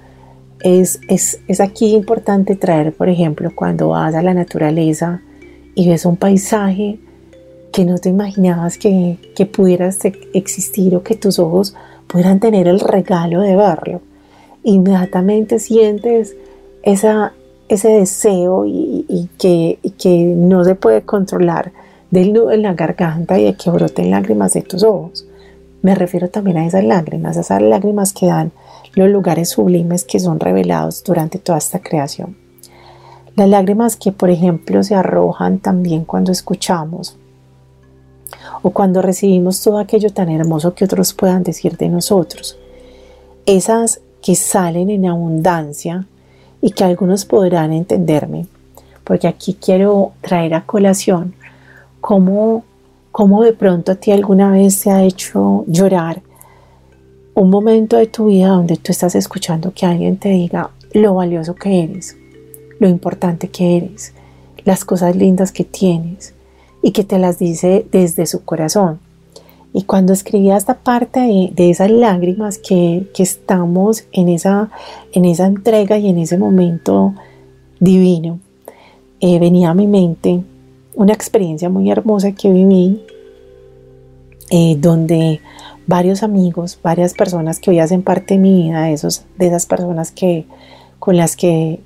es, 0.60 1.00
es, 1.08 1.60
aquí 1.60 1.94
importante 1.94 2.56
traer, 2.56 2.94
por 2.94 3.08
ejemplo, 3.08 3.52
cuando 3.54 3.88
vas 3.88 4.14
a 4.14 4.22
la 4.22 4.34
naturaleza 4.34 5.22
y 5.74 5.88
ves 5.88 6.06
un 6.06 6.16
paisaje 6.16 6.98
que 7.76 7.84
no 7.84 7.98
te 7.98 8.08
imaginabas 8.08 8.78
que, 8.78 9.18
pudieras 9.54 9.98
existir 10.32 10.96
o 10.96 11.02
que 11.02 11.14
tus 11.14 11.38
ojos 11.38 11.74
pudieran 12.06 12.40
tener 12.40 12.68
el 12.68 12.80
regalo 12.80 13.42
de 13.42 13.54
verlo. 13.54 14.00
Inmediatamente 14.62 15.58
sientes 15.58 16.34
esa, 16.82 17.34
ese 17.68 17.90
deseo 17.90 18.64
y, 18.64 19.28
que, 19.36 19.78
que, 19.98 20.24
no 20.24 20.64
se 20.64 20.74
puede 20.74 21.02
controlar 21.02 21.72
del 22.10 22.32
nudo 22.32 22.52
en 22.52 22.62
la 22.62 22.72
garganta 22.72 23.38
y 23.38 23.44
de 23.44 23.56
que 23.56 23.68
broten 23.68 24.10
lágrimas 24.10 24.54
de 24.54 24.62
tus 24.62 24.82
ojos. 24.82 25.26
Me 25.82 25.94
refiero 25.94 26.30
también 26.30 26.56
a 26.56 26.66
esas 26.66 26.82
lágrimas, 26.82 27.36
a 27.36 27.40
esas 27.40 27.60
lágrimas 27.60 28.14
que 28.14 28.24
dan 28.24 28.52
los 28.94 29.10
lugares 29.10 29.50
sublimes 29.50 30.04
que 30.04 30.18
son 30.18 30.40
revelados 30.40 31.04
durante 31.04 31.38
toda 31.38 31.58
esta 31.58 31.80
creación. 31.80 32.38
Las 33.34 33.50
lágrimas 33.50 33.96
que, 33.96 34.12
por 34.12 34.30
ejemplo, 34.30 34.82
se 34.82 34.94
arrojan 34.94 35.58
también 35.58 36.06
cuando 36.06 36.32
escuchamos 36.32 37.18
o 38.62 38.70
cuando 38.70 39.02
recibimos 39.02 39.62
todo 39.62 39.78
aquello 39.78 40.10
tan 40.10 40.28
hermoso 40.28 40.74
que 40.74 40.84
otros 40.84 41.12
puedan 41.14 41.42
decir 41.42 41.76
de 41.76 41.88
nosotros. 41.88 42.58
Esas 43.46 44.00
que 44.22 44.34
salen 44.34 44.90
en 44.90 45.06
abundancia 45.06 46.06
y 46.60 46.70
que 46.70 46.84
algunos 46.84 47.24
podrán 47.24 47.72
entenderme, 47.72 48.46
porque 49.04 49.28
aquí 49.28 49.54
quiero 49.54 50.12
traer 50.20 50.54
a 50.54 50.66
colación 50.66 51.34
cómo, 52.00 52.64
cómo 53.12 53.42
de 53.42 53.52
pronto 53.52 53.92
a 53.92 53.94
ti 53.94 54.10
alguna 54.10 54.50
vez 54.50 54.80
te 54.80 54.90
ha 54.90 55.02
hecho 55.04 55.64
llorar 55.68 56.22
un 57.34 57.50
momento 57.50 57.98
de 57.98 58.06
tu 58.06 58.26
vida 58.26 58.48
donde 58.48 58.76
tú 58.76 58.92
estás 58.92 59.14
escuchando 59.14 59.72
que 59.74 59.84
alguien 59.84 60.16
te 60.16 60.30
diga 60.30 60.70
lo 60.92 61.14
valioso 61.14 61.54
que 61.54 61.84
eres, 61.84 62.16
lo 62.78 62.88
importante 62.88 63.48
que 63.48 63.76
eres, 63.76 64.14
las 64.64 64.86
cosas 64.86 65.14
lindas 65.14 65.52
que 65.52 65.64
tienes, 65.64 66.32
y 66.86 66.92
que 66.92 67.02
te 67.02 67.18
las 67.18 67.40
dice 67.40 67.84
desde 67.90 68.26
su 68.26 68.44
corazón. 68.44 69.00
Y 69.72 69.82
cuando 69.82 70.12
escribía 70.12 70.56
esta 70.56 70.74
parte 70.74 71.18
de, 71.52 71.68
esas 71.68 71.90
lágrimas 71.90 72.58
que, 72.58 73.10
estamos 73.18 74.04
en 74.12 74.28
esa, 74.28 74.70
en 75.10 75.24
esa 75.24 75.46
entrega 75.46 75.98
y 75.98 76.08
en 76.08 76.18
ese 76.18 76.38
momento 76.38 77.12
divino, 77.80 78.38
eh, 79.18 79.40
venía 79.40 79.70
a 79.70 79.74
mi 79.74 79.88
mente 79.88 80.44
una 80.94 81.12
experiencia 81.12 81.68
muy 81.68 81.90
hermosa 81.90 82.30
que 82.30 82.52
viví, 82.52 83.04
eh, 84.50 84.76
donde 84.78 85.40
varios 85.88 86.22
amigos, 86.22 86.78
varias 86.84 87.14
personas 87.14 87.58
que 87.58 87.70
hoy 87.70 87.80
hacen 87.80 88.02
parte 88.02 88.34
de 88.34 88.38
mi 88.38 88.62
vida, 88.62 88.90
esos, 88.90 89.24
de 89.36 89.48
esas 89.48 89.66
personas 89.66 90.12
que, 90.12 90.46
con 91.00 91.16
las 91.16 91.34
que 91.34 91.80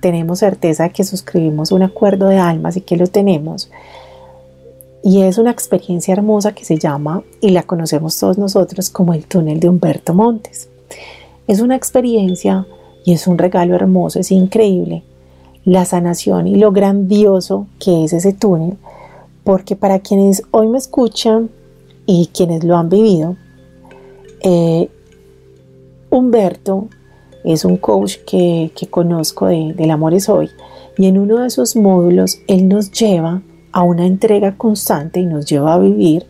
tenemos 0.00 0.38
certeza 0.38 0.84
de 0.84 0.90
que 0.90 1.02
suscribimos 1.02 1.72
un 1.72 1.82
acuerdo 1.82 2.28
de 2.28 2.38
almas 2.38 2.76
y 2.76 2.82
que 2.82 2.96
lo 2.96 3.08
tenemos, 3.08 3.72
y 5.06 5.22
es 5.22 5.38
una 5.38 5.52
experiencia 5.52 6.14
hermosa 6.14 6.52
que 6.52 6.64
se 6.64 6.78
llama, 6.78 7.22
y 7.40 7.50
la 7.50 7.62
conocemos 7.62 8.18
todos 8.18 8.38
nosotros 8.38 8.90
como 8.90 9.14
el 9.14 9.24
túnel 9.24 9.60
de 9.60 9.68
Humberto 9.68 10.14
Montes. 10.14 10.68
Es 11.46 11.60
una 11.60 11.76
experiencia 11.76 12.66
y 13.04 13.12
es 13.12 13.28
un 13.28 13.38
regalo 13.38 13.76
hermoso, 13.76 14.18
es 14.18 14.32
increíble 14.32 15.04
la 15.64 15.84
sanación 15.84 16.48
y 16.48 16.56
lo 16.56 16.72
grandioso 16.72 17.68
que 17.78 18.02
es 18.02 18.12
ese 18.14 18.32
túnel, 18.32 18.78
porque 19.44 19.76
para 19.76 20.00
quienes 20.00 20.42
hoy 20.50 20.66
me 20.66 20.78
escuchan 20.78 21.50
y 22.04 22.30
quienes 22.34 22.64
lo 22.64 22.76
han 22.76 22.88
vivido, 22.88 23.36
eh, 24.42 24.90
Humberto 26.10 26.88
es 27.44 27.64
un 27.64 27.76
coach 27.76 28.16
que, 28.26 28.72
conozco 28.90 29.46
de, 29.46 29.72
del 29.72 29.92
Amor 29.92 30.14
es 30.14 30.28
Hoy 30.28 30.50
y 30.98 31.06
en 31.06 31.16
uno 31.16 31.38
de 31.38 31.50
sus 31.50 31.76
módulos 31.76 32.40
él 32.48 32.66
nos 32.66 32.90
lleva 32.90 33.42
a 33.76 33.82
una 33.82 34.06
entrega 34.06 34.56
constante 34.56 35.20
y 35.20 35.26
nos 35.26 35.44
lleva 35.44 35.74
a 35.74 35.78
vivir 35.78 36.24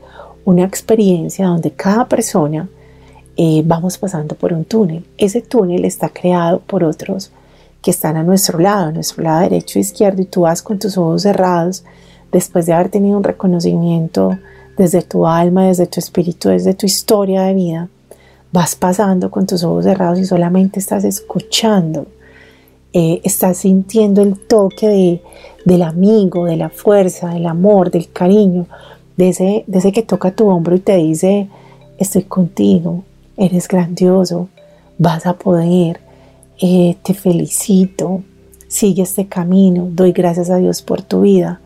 una 0.45 0.65
experiencia 0.65 1.47
donde 1.47 1.71
cada 1.71 2.09
persona 2.09 2.69
eh, 3.37 3.63
vamos 3.65 3.99
pasando 3.99 4.35
por 4.35 4.53
un 4.53 4.65
túnel. 4.65 5.07
Ese 5.17 5.43
túnel 5.43 5.85
está 5.85 6.09
creado 6.09 6.59
por 6.59 6.83
otros 6.83 7.31
que 7.81 7.93
están 7.93 8.17
a 8.17 8.25
nuestro 8.25 8.59
lado, 8.59 8.89
a 8.89 8.91
nuestro 8.91 9.23
lado 9.23 9.43
derecho 9.43 9.79
e 9.79 9.83
izquierdo, 9.83 10.23
y 10.23 10.25
tú 10.25 10.41
vas 10.41 10.61
con 10.61 10.81
tus 10.81 10.99
ojos 10.99 11.23
cerrados 11.23 11.85
después 12.33 12.67
de 12.67 12.73
haber 12.73 12.89
tenido 12.89 13.17
un 13.17 13.23
reconocimiento 13.23 14.37
desde 14.77 15.03
tu 15.03 15.25
alma, 15.25 15.69
desde 15.69 15.87
tu 15.87 16.01
espíritu, 16.01 16.49
desde 16.49 16.75
tu 16.75 16.85
historia 16.87 17.43
de 17.43 17.55
vida. 17.55 17.89
Vas 18.51 18.75
pasando 18.75 19.31
con 19.31 19.47
tus 19.47 19.63
ojos 19.63 19.85
cerrados 19.85 20.19
y 20.19 20.25
solamente 20.25 20.81
estás 20.81 21.05
escuchando 21.05 22.09
eh, 22.99 23.21
estás 23.25 23.59
sintiendo 23.59 24.23
el 24.23 24.39
toque 24.39 24.89
de, 24.89 25.23
del 25.67 25.83
amigo, 25.83 26.47
de 26.47 26.57
la 26.57 26.71
fuerza, 26.71 27.29
del 27.29 27.45
amor, 27.45 27.91
del 27.91 28.11
cariño, 28.11 28.69
de 29.19 29.29
ese, 29.29 29.65
de 29.67 29.79
ese 29.81 29.93
que 29.93 30.01
toca 30.01 30.31
tu 30.31 30.49
hombro 30.49 30.75
y 30.75 30.81
te 30.81 30.97
dice, 30.97 31.47
estoy 31.99 32.23
contigo, 32.23 33.05
eres 33.37 33.69
grandioso, 33.69 34.49
vas 34.97 35.27
a 35.27 35.35
poder, 35.35 36.01
eh, 36.59 36.97
te 37.03 37.13
felicito, 37.13 38.23
sigue 38.67 39.03
este 39.03 39.27
camino, 39.27 39.91
doy 39.93 40.13
gracias 40.13 40.49
a 40.49 40.57
Dios 40.57 40.81
por 40.81 41.03
tu 41.03 41.21
vida. 41.21 41.61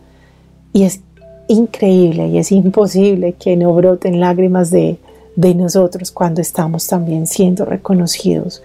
Y 0.73 0.83
es 0.83 0.99
increíble 1.47 2.27
y 2.27 2.39
es 2.39 2.51
imposible 2.51 3.35
que 3.39 3.55
no 3.55 3.73
broten 3.73 4.19
lágrimas 4.19 4.69
de, 4.69 4.97
de 5.37 5.55
nosotros 5.55 6.11
cuando 6.11 6.41
estamos 6.41 6.87
también 6.87 7.25
siendo 7.25 7.63
reconocidos 7.63 8.61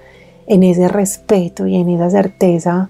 en 0.46 0.62
ese 0.62 0.88
respeto 0.88 1.66
y 1.66 1.76
en 1.76 1.88
esa 1.88 2.10
certeza 2.10 2.88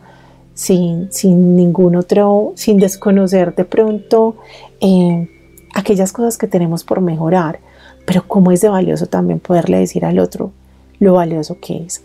sin, 0.54 1.12
sin 1.12 1.56
ningún 1.56 1.96
otro, 1.96 2.52
sin 2.56 2.78
desconocer 2.78 3.54
de 3.54 3.64
pronto 3.64 4.36
eh, 4.80 5.28
aquellas 5.74 6.12
cosas 6.12 6.38
que 6.38 6.46
tenemos 6.46 6.84
por 6.84 7.00
mejorar, 7.00 7.60
pero 8.06 8.26
como 8.26 8.52
es 8.52 8.60
de 8.62 8.68
valioso 8.68 9.06
también 9.06 9.40
poderle 9.40 9.78
decir 9.78 10.04
al 10.04 10.18
otro 10.18 10.52
lo 10.98 11.14
valioso 11.14 11.58
que 11.60 11.84
es. 11.84 12.02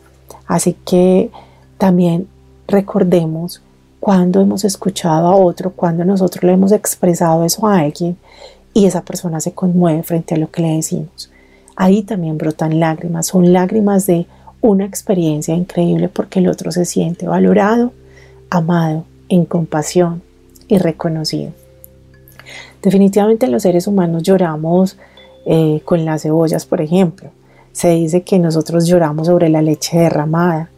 Así 0.47 0.75
que 0.85 1.31
también 1.77 2.27
recordemos 2.67 3.61
cuando 3.99 4.41
hemos 4.41 4.65
escuchado 4.65 5.27
a 5.27 5.35
otro, 5.35 5.71
cuando 5.71 6.03
nosotros 6.03 6.43
le 6.43 6.53
hemos 6.53 6.71
expresado 6.71 7.45
eso 7.45 7.67
a 7.67 7.79
alguien 7.79 8.17
y 8.73 8.85
esa 8.85 9.01
persona 9.03 9.39
se 9.39 9.53
conmueve 9.53 10.03
frente 10.03 10.35
a 10.35 10.37
lo 10.37 10.49
que 10.49 10.61
le 10.61 10.75
decimos. 10.75 11.31
Ahí 11.75 12.03
también 12.03 12.37
brotan 12.37 12.79
lágrimas, 12.79 13.27
son 13.27 13.53
lágrimas 13.53 14.05
de 14.07 14.25
una 14.61 14.85
experiencia 14.85 15.55
increíble 15.55 16.09
porque 16.09 16.39
el 16.39 16.47
otro 16.47 16.71
se 16.71 16.85
siente 16.85 17.27
valorado, 17.27 17.91
amado, 18.49 19.05
en 19.29 19.45
compasión 19.45 20.21
y 20.67 20.77
reconocido. 20.77 21.51
Definitivamente 22.81 23.47
los 23.47 23.63
seres 23.63 23.87
humanos 23.87 24.23
lloramos 24.23 24.97
eh, 25.45 25.81
con 25.85 26.05
las 26.05 26.23
cebollas, 26.23 26.65
por 26.65 26.81
ejemplo. 26.81 27.29
Se 27.71 27.89
dice 27.89 28.23
que 28.23 28.39
nosotros 28.39 28.87
lloramos 28.87 29.27
sobre 29.27 29.49
la 29.49 29.61
leche 29.61 29.97
derramada, 29.97 30.69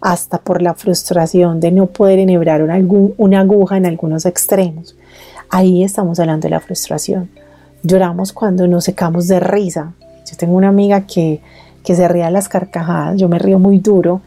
hasta 0.00 0.38
por 0.38 0.62
la 0.62 0.74
frustración 0.74 1.58
de 1.58 1.72
no 1.72 1.86
poder 1.86 2.18
enhebrar 2.18 2.62
una, 2.62 2.78
una 3.16 3.40
aguja 3.40 3.76
en 3.76 3.86
algunos 3.86 4.26
extremos. 4.26 4.94
Ahí 5.48 5.82
estamos 5.82 6.20
hablando 6.20 6.44
de 6.44 6.50
la 6.50 6.60
frustración. 6.60 7.30
Lloramos 7.82 8.32
cuando 8.32 8.66
nos 8.68 8.84
secamos 8.84 9.26
de 9.26 9.40
risa. 9.40 9.94
Yo 10.30 10.36
tengo 10.36 10.56
una 10.56 10.68
amiga 10.68 11.06
que 11.06 11.40
que 11.86 11.94
se 11.94 12.08
ría 12.08 12.30
las 12.32 12.48
carcajadas, 12.48 13.16
yo 13.16 13.28
me 13.28 13.38
río 13.38 13.60
muy 13.60 13.78
duro 13.78 14.20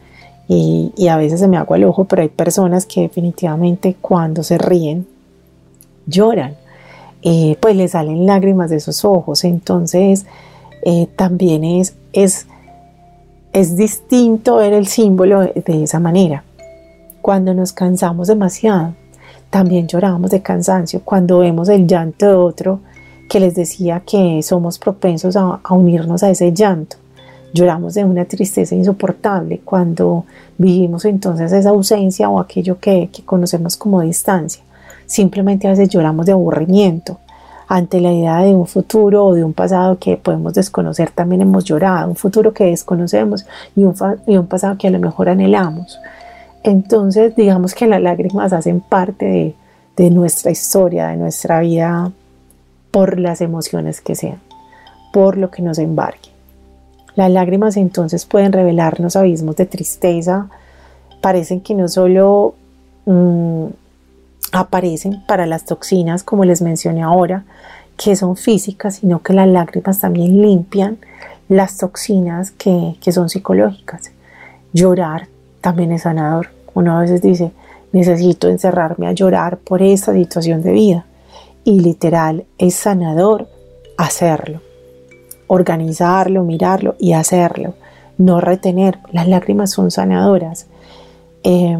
y, 0.48 1.06
a 1.08 1.16
veces 1.18 1.40
se 1.40 1.46
me 1.46 1.58
agua 1.58 1.76
el 1.76 1.84
ojo, 1.84 2.06
pero 2.06 2.22
hay 2.22 2.28
personas 2.28 2.86
que 2.86 3.02
definitivamente 3.02 3.96
cuando 4.00 4.42
se 4.42 4.56
ríen 4.56 5.06
lloran, 6.06 6.54
eh, 7.22 7.58
pues 7.60 7.76
le 7.76 7.86
salen 7.86 8.24
lágrimas 8.24 8.70
de 8.70 8.80
sus 8.80 9.04
ojos, 9.04 9.44
entonces 9.44 10.24
eh, 10.86 11.06
también 11.14 11.62
es, 11.62 11.94
es, 12.14 12.46
es 13.52 13.76
distinto 13.76 14.56
ver 14.56 14.72
el 14.72 14.86
símbolo 14.86 15.42
de, 15.42 15.82
esa 15.84 16.00
manera. 16.00 16.42
Cuando 17.20 17.52
nos 17.52 17.74
cansamos 17.74 18.28
demasiado, 18.28 18.94
también 19.50 19.86
lloramos 19.86 20.30
de 20.30 20.40
cansancio. 20.40 21.02
Cuando 21.04 21.40
vemos 21.40 21.68
el 21.68 21.86
llanto 21.86 22.26
de 22.26 22.32
otro, 22.32 22.80
que 23.28 23.38
les 23.38 23.54
decía 23.54 24.02
que 24.04 24.42
somos 24.42 24.78
propensos 24.78 25.36
a, 25.36 25.60
unirnos 25.68 26.22
a 26.22 26.30
ese 26.30 26.52
llanto. 26.54 26.96
Lloramos 27.52 27.94
de 27.94 28.04
una 28.04 28.24
tristeza 28.24 28.74
insoportable 28.74 29.60
cuando 29.64 30.24
vivimos 30.56 31.04
entonces 31.04 31.52
esa 31.52 31.70
ausencia 31.70 32.28
o 32.28 32.38
aquello 32.38 32.78
que, 32.78 33.10
conocemos 33.24 33.76
como 33.76 34.00
distancia. 34.02 34.62
Simplemente 35.06 35.66
a 35.66 35.70
veces 35.70 35.88
lloramos 35.88 36.26
de 36.26 36.32
aburrimiento 36.32 37.18
ante 37.66 38.00
la 38.00 38.12
idea 38.12 38.38
de 38.38 38.54
un 38.54 38.66
futuro 38.66 39.26
o 39.26 39.34
de 39.34 39.44
un 39.44 39.52
pasado 39.52 39.98
que 39.98 40.16
podemos 40.16 40.54
desconocer, 40.54 41.10
también 41.10 41.40
hemos 41.40 41.64
llorado, 41.64 42.08
un 42.08 42.16
futuro 42.16 42.52
que 42.52 42.64
desconocemos 42.64 43.46
y 43.76 43.84
un, 43.84 43.94
y 44.26 44.36
un 44.36 44.46
pasado 44.46 44.76
que 44.76 44.88
a 44.88 44.90
lo 44.90 44.98
mejor 44.98 45.28
anhelamos. 45.28 46.00
Entonces, 46.64 47.34
digamos 47.36 47.74
que 47.74 47.86
las 47.86 48.02
lágrimas 48.02 48.52
hacen 48.52 48.80
parte 48.80 49.24
de, 49.24 49.54
de 49.96 50.10
nuestra 50.10 50.50
historia, 50.50 51.08
de 51.08 51.16
nuestra 51.16 51.60
vida, 51.60 52.12
por 52.90 53.18
las 53.18 53.40
emociones 53.40 54.00
que 54.00 54.14
sean, 54.14 54.40
por 55.12 55.36
lo 55.36 55.50
que 55.50 55.62
nos 55.62 55.78
embarque. 55.78 56.29
Las 57.14 57.30
lágrimas 57.30 57.76
entonces 57.76 58.24
pueden 58.24 58.52
revelarnos 58.52 59.16
abismos 59.16 59.56
de 59.56 59.66
tristeza, 59.66 60.48
parecen 61.20 61.60
que 61.60 61.74
no 61.74 61.88
solo 61.88 62.54
mm, 63.06 63.66
aparecen 64.52 65.24
para 65.26 65.46
las 65.46 65.64
toxinas, 65.64 66.22
como 66.22 66.44
les 66.44 66.62
mencioné 66.62 67.02
ahora, 67.02 67.44
que 67.96 68.16
son 68.16 68.36
físicas, 68.36 68.96
sino 68.96 69.22
que 69.22 69.32
las 69.32 69.48
lágrimas 69.48 69.98
también 69.98 70.40
limpian 70.40 70.98
las 71.48 71.76
toxinas 71.76 72.50
que, 72.52 72.96
que 73.00 73.12
son 73.12 73.28
psicológicas. 73.28 74.12
Llorar 74.72 75.28
también 75.60 75.92
es 75.92 76.02
sanador. 76.02 76.48
Uno 76.74 76.96
a 76.96 77.00
veces 77.00 77.20
dice, 77.20 77.52
necesito 77.92 78.48
encerrarme 78.48 79.08
a 79.08 79.12
llorar 79.12 79.58
por 79.58 79.82
esta 79.82 80.12
situación 80.12 80.62
de 80.62 80.72
vida. 80.72 81.06
Y 81.64 81.80
literal, 81.80 82.46
es 82.56 82.74
sanador 82.74 83.48
hacerlo. 83.98 84.62
Organizarlo, 85.52 86.44
mirarlo 86.44 86.94
y 87.00 87.12
hacerlo. 87.12 87.74
No 88.18 88.40
retener. 88.40 88.98
Las 89.10 89.26
lágrimas 89.26 89.72
son 89.72 89.90
sanadoras. 89.90 90.66
Eh, 91.42 91.76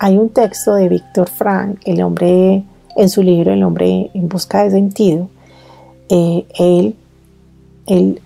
hay 0.00 0.18
un 0.18 0.30
texto 0.30 0.74
de 0.74 0.88
Víctor 0.88 1.30
Frank, 1.30 1.78
el 1.84 2.02
hombre 2.02 2.64
en 2.96 3.08
su 3.08 3.22
libro 3.22 3.52
El 3.52 3.62
hombre 3.62 4.10
en 4.12 4.28
busca 4.28 4.64
de 4.64 4.72
sentido. 4.72 5.28
Eh, 6.08 6.44
él, 6.58 6.96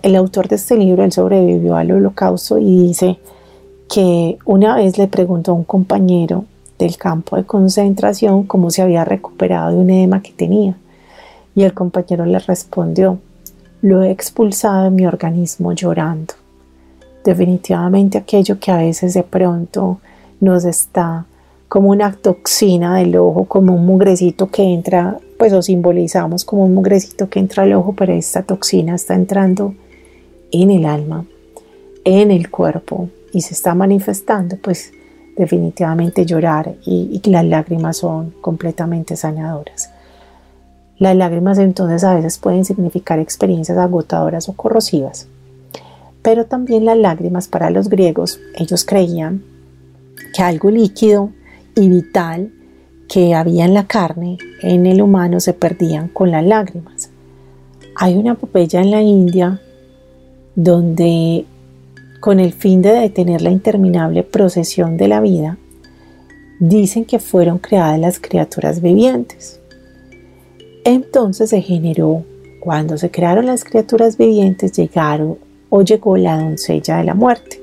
el 0.02 0.16
autor 0.16 0.48
de 0.48 0.56
este 0.56 0.78
libro, 0.78 1.04
él 1.04 1.12
sobrevivió 1.12 1.76
al 1.76 1.92
holocausto 1.92 2.56
y 2.56 2.88
dice 2.88 3.18
que 3.92 4.38
una 4.46 4.76
vez 4.76 4.96
le 4.96 5.08
preguntó 5.08 5.52
a 5.52 5.54
un 5.54 5.64
compañero 5.64 6.46
del 6.78 6.96
campo 6.96 7.36
de 7.36 7.44
concentración 7.44 8.44
cómo 8.44 8.70
se 8.70 8.80
había 8.80 9.04
recuperado 9.04 9.72
de 9.72 9.76
un 9.76 9.90
edema 9.90 10.22
que 10.22 10.32
tenía. 10.32 10.78
Y 11.54 11.64
el 11.64 11.74
compañero 11.74 12.24
le 12.24 12.38
respondió, 12.38 13.18
lo 13.82 14.02
he 14.02 14.10
expulsado 14.10 14.84
de 14.84 14.90
mi 14.90 15.06
organismo 15.06 15.72
llorando. 15.72 16.34
Definitivamente 17.24 18.18
aquello 18.18 18.58
que 18.58 18.70
a 18.70 18.78
veces 18.78 19.14
de 19.14 19.22
pronto 19.22 20.00
nos 20.40 20.64
está 20.64 21.26
como 21.68 21.90
una 21.90 22.12
toxina 22.12 22.96
del 22.96 23.16
ojo, 23.16 23.44
como 23.44 23.74
un 23.74 23.84
mugrecito 23.86 24.50
que 24.50 24.62
entra, 24.62 25.18
pues 25.38 25.52
lo 25.52 25.62
simbolizamos 25.62 26.44
como 26.44 26.64
un 26.64 26.74
mugrecito 26.74 27.28
que 27.28 27.40
entra 27.40 27.64
al 27.64 27.72
ojo, 27.72 27.94
pero 27.94 28.12
esta 28.12 28.42
toxina 28.42 28.94
está 28.94 29.14
entrando 29.14 29.74
en 30.52 30.70
el 30.70 30.86
alma, 30.86 31.24
en 32.04 32.30
el 32.30 32.50
cuerpo, 32.50 33.08
y 33.32 33.42
se 33.42 33.54
está 33.54 33.74
manifestando, 33.74 34.56
pues 34.56 34.92
definitivamente 35.36 36.24
llorar 36.24 36.74
y, 36.86 37.20
las 37.26 37.44
lágrimas 37.44 37.98
son 37.98 38.32
completamente 38.40 39.16
sanadoras. 39.16 39.90
Las 40.98 41.14
lágrimas 41.16 41.58
entonces 41.58 42.04
a 42.04 42.14
veces 42.14 42.38
pueden 42.38 42.64
significar 42.64 43.18
experiencias 43.18 43.76
agotadoras 43.76 44.48
o 44.48 44.54
corrosivas, 44.54 45.28
pero 46.22 46.46
también 46.46 46.84
las 46.84 46.96
lágrimas 46.96 47.48
para 47.48 47.70
los 47.70 47.88
griegos, 47.88 48.40
ellos 48.54 48.84
creían 48.84 49.42
que 50.34 50.42
algo 50.42 50.70
líquido 50.70 51.30
y 51.74 51.88
vital 51.88 52.52
que 53.08 53.34
había 53.34 53.64
en 53.64 53.74
la 53.74 53.86
carne, 53.86 54.38
en 54.62 54.86
el 54.86 55.02
humano, 55.02 55.40
se 55.40 55.52
perdían 55.52 56.08
con 56.08 56.30
las 56.30 56.44
lágrimas. 56.44 57.10
Hay 57.94 58.16
una 58.16 58.32
epopeya 58.32 58.80
en 58.80 58.90
la 58.90 59.02
India 59.02 59.60
donde 60.54 61.44
con 62.20 62.40
el 62.40 62.52
fin 62.52 62.82
de 62.82 62.92
detener 62.92 63.42
la 63.42 63.50
interminable 63.50 64.22
procesión 64.22 64.96
de 64.96 65.08
la 65.08 65.20
vida, 65.20 65.58
dicen 66.58 67.04
que 67.04 67.18
fueron 67.18 67.58
creadas 67.58 68.00
las 68.00 68.18
criaturas 68.18 68.80
vivientes. 68.80 69.60
Entonces 70.86 71.50
se 71.50 71.62
generó, 71.62 72.22
cuando 72.60 72.96
se 72.96 73.10
crearon 73.10 73.46
las 73.46 73.64
criaturas 73.64 74.16
vivientes, 74.16 74.70
llegaron 74.70 75.36
o 75.68 75.82
llegó 75.82 76.16
la 76.16 76.38
doncella 76.38 76.98
de 76.98 77.02
la 77.02 77.14
muerte, 77.14 77.60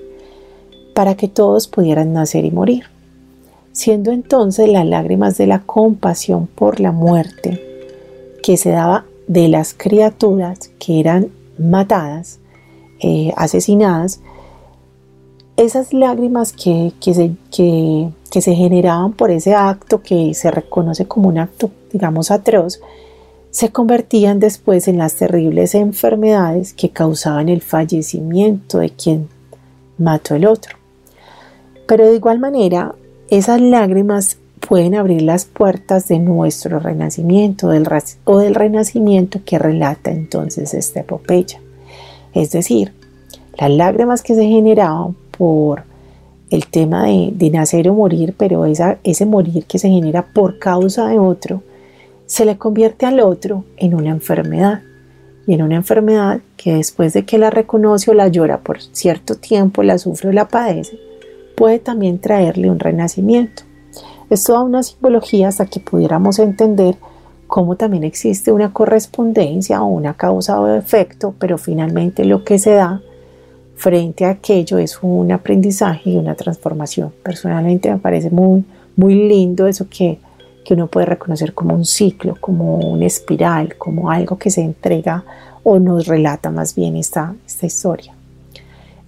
para 0.94 1.16
que 1.16 1.30
todos 1.30 1.70
pudieran 1.70 2.12
nacer 2.12 2.44
y 2.44 2.52
morir, 2.52 2.84
siendo 3.72 4.12
entonces 4.12 4.68
las 4.68 4.86
lágrimas 4.86 5.38
de 5.38 5.48
la 5.48 5.60
compasión 5.60 6.48
por 6.48 6.82
la 6.82 6.92
muerte 6.92 7.64
que 8.44 8.58
se 8.58 8.72
daba 8.72 9.06
de 9.28 9.48
las 9.48 9.74
criaturas 9.74 10.70
que 10.78 11.00
eran 11.00 11.30
matadas, 11.58 12.40
eh, 13.00 13.32
asesinadas, 13.38 14.20
esas 15.56 15.94
lágrimas 15.94 16.52
que, 16.52 16.92
se, 17.00 17.38
que, 17.56 18.42
se 18.42 18.54
generaban 18.54 19.14
por 19.14 19.32
ese 19.32 19.56
acto 19.56 20.02
que 20.02 20.34
se 20.34 20.52
reconoce 20.52 21.08
como 21.08 21.30
un 21.30 21.38
acto, 21.38 21.72
digamos, 21.94 22.30
atroz, 22.30 22.82
se 23.54 23.70
convertían 23.70 24.40
después 24.40 24.88
en 24.88 24.98
las 24.98 25.16
terribles 25.16 25.76
enfermedades 25.76 26.74
que 26.74 26.90
causaban 26.90 27.50
el 27.50 27.62
fallecimiento 27.62 28.80
de 28.80 28.90
quien 28.90 29.30
mató 30.00 30.34
el 30.34 30.48
otro. 30.48 30.76
Pero 31.86 32.08
de 32.08 32.16
igual 32.16 32.40
manera, 32.40 32.96
esas 33.30 33.62
lágrimas 33.62 34.38
pueden 34.68 34.96
abrir 34.96 35.22
las 35.22 35.46
puertas 35.46 36.08
de 36.08 36.18
nuestro 36.18 36.80
renacimiento 36.80 37.68
o 37.68 38.40
del 38.40 38.56
renacimiento 38.56 39.42
que 39.46 39.60
relata 39.60 40.10
entonces 40.10 40.74
esta 40.74 41.02
epopeya. 41.02 41.62
Es 42.34 42.50
decir, 42.50 42.92
las 43.60 43.70
lágrimas 43.70 44.24
que 44.24 44.34
se 44.34 44.48
generaban 44.48 45.16
por 45.38 45.84
el 46.50 46.66
tema 46.66 47.06
de, 47.06 47.50
nacer 47.52 47.88
o 47.88 47.94
morir, 47.94 48.34
pero 48.36 48.66
esa, 48.66 48.98
ese 49.04 49.28
morir 49.28 49.66
que 49.66 49.78
se 49.78 49.90
genera 49.90 50.26
por 50.34 50.58
causa 50.58 51.08
de 51.08 51.20
otro, 51.20 51.62
se 52.34 52.46
le 52.46 52.58
convierte 52.58 53.06
al 53.06 53.20
otro 53.20 53.64
en 53.78 53.94
una 53.94 54.10
enfermedad. 54.10 54.82
Y 55.46 55.54
en 55.54 55.62
una 55.62 55.76
enfermedad 55.76 56.42
que 56.58 56.74
después 56.74 57.14
de 57.14 57.26
que 57.26 57.38
la 57.38 57.52
reconoce 57.52 58.10
o 58.10 58.16
la 58.16 58.28
llora 58.28 58.62
por 58.62 58.82
cierto 58.82 59.36
tiempo, 59.36 59.84
la 59.84 60.00
sufre 60.00 60.30
o 60.30 60.32
la 60.32 60.48
padece, 60.48 60.98
puede 61.56 61.78
también 61.78 62.18
traerle 62.18 62.72
un 62.72 62.80
renacimiento. 62.80 63.62
Es 64.32 64.46
toda 64.46 64.64
una 64.64 64.82
simbología 64.82 65.50
hasta 65.50 65.68
que 65.68 65.80
pudiéramos 65.80 66.40
entender 66.40 66.96
cómo 67.46 67.76
también 67.76 68.04
existe 68.04 68.52
una 68.52 68.74
correspondencia 68.74 69.84
o 69.84 69.86
una 69.86 70.16
causa 70.16 70.60
o 70.60 70.68
efecto, 70.74 71.36
pero 71.38 71.60
finalmente 71.60 72.26
lo 72.26 72.44
que 72.44 72.58
se 72.58 72.72
da 72.72 73.04
frente 73.76 74.26
a 74.26 74.32
aquello 74.32 74.80
es 74.80 74.98
un 75.04 75.32
aprendizaje 75.32 76.10
y 76.10 76.18
una 76.18 76.34
transformación. 76.34 77.14
Personalmente 77.22 77.92
me 77.92 78.00
parece 78.00 78.32
muy, 78.32 78.66
muy 78.96 79.14
lindo 79.14 79.68
eso 79.68 79.86
que, 79.88 80.18
que 80.64 80.74
uno 80.74 80.88
puede 80.88 81.06
reconocer 81.06 81.54
como 81.54 81.76
un 81.76 81.86
ciclo, 81.86 82.38
como 82.40 82.78
una 82.78 83.06
espiral, 83.06 83.76
como 83.78 84.10
algo 84.10 84.38
que 84.38 84.50
se 84.50 84.62
entrega 84.62 85.24
o 85.64 85.80
nos 85.80 86.08
relata 86.08 86.52
más 86.52 86.76
bien 86.76 86.96
esta, 86.96 87.36
esta 87.46 87.66
historia. 87.66 88.14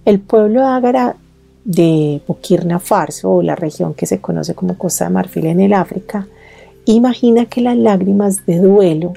El 0.04 0.20
pueblo 0.20 0.64
ágara 0.66 1.16
de 1.64 2.22
Bukirna 2.26 2.78
Farso, 2.78 3.30
o 3.30 3.42
la 3.42 3.56
región 3.56 3.94
que 3.94 4.06
se 4.06 4.20
conoce 4.20 4.54
como 4.54 4.78
Costa 4.78 5.04
de 5.04 5.10
Marfil 5.10 5.46
en 5.46 5.60
el 5.60 5.72
África, 5.72 6.26
imagina 6.84 7.46
que 7.46 7.60
las 7.60 7.76
lágrimas 7.76 8.46
de 8.46 8.58
duelo 8.58 9.14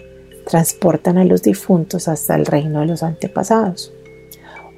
transportan 0.50 1.20
a 1.20 1.26
los 1.26 1.44
difuntos 1.44 2.08
hasta 2.08 2.36
el 2.36 2.46
reino 2.46 2.80
de 2.80 2.88
los 2.88 3.04
antepasados. 3.04 3.94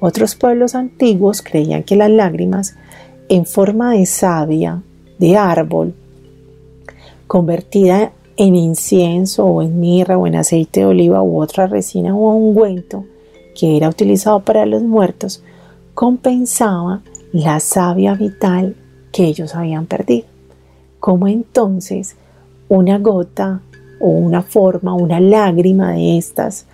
Otros 0.00 0.34
pueblos 0.34 0.74
antiguos 0.74 1.40
creían 1.40 1.82
que 1.82 1.96
las 1.96 2.10
lágrimas, 2.10 2.76
en 3.28 3.46
forma 3.46 3.92
de 3.92 4.04
savia, 4.04 4.82
de 5.18 5.36
árbol, 5.36 5.94
convertida 7.32 8.12
en 8.36 8.54
incienso 8.54 9.46
o 9.46 9.62
en 9.62 9.80
mirra 9.80 10.18
o 10.18 10.26
en 10.26 10.36
aceite 10.36 10.80
de 10.80 10.86
oliva 10.86 11.22
u 11.22 11.40
otra 11.40 11.66
resina 11.66 12.14
o 12.14 12.34
ungüento 12.34 13.06
que 13.58 13.74
era 13.78 13.88
utilizado 13.88 14.40
para 14.40 14.66
los 14.66 14.82
muertos, 14.82 15.42
compensaba 15.94 17.00
la 17.32 17.58
savia 17.60 18.12
vital 18.12 18.76
que 19.12 19.24
ellos 19.24 19.54
habían 19.54 19.86
perdido. 19.86 20.26
Como 21.00 21.26
entonces 21.26 22.16
una 22.68 22.98
gota 22.98 23.62
o 23.98 24.08
una 24.08 24.42
forma, 24.42 24.92
una 24.92 25.18
lágrima 25.18 25.92
de 25.92 26.18
estas 26.18 26.66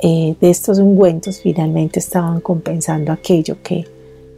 eh, 0.00 0.36
de 0.38 0.50
estos 0.50 0.80
ungüentos 0.80 1.40
finalmente 1.40 1.98
estaban 1.98 2.42
compensando 2.42 3.10
aquello 3.10 3.56
que, 3.62 3.86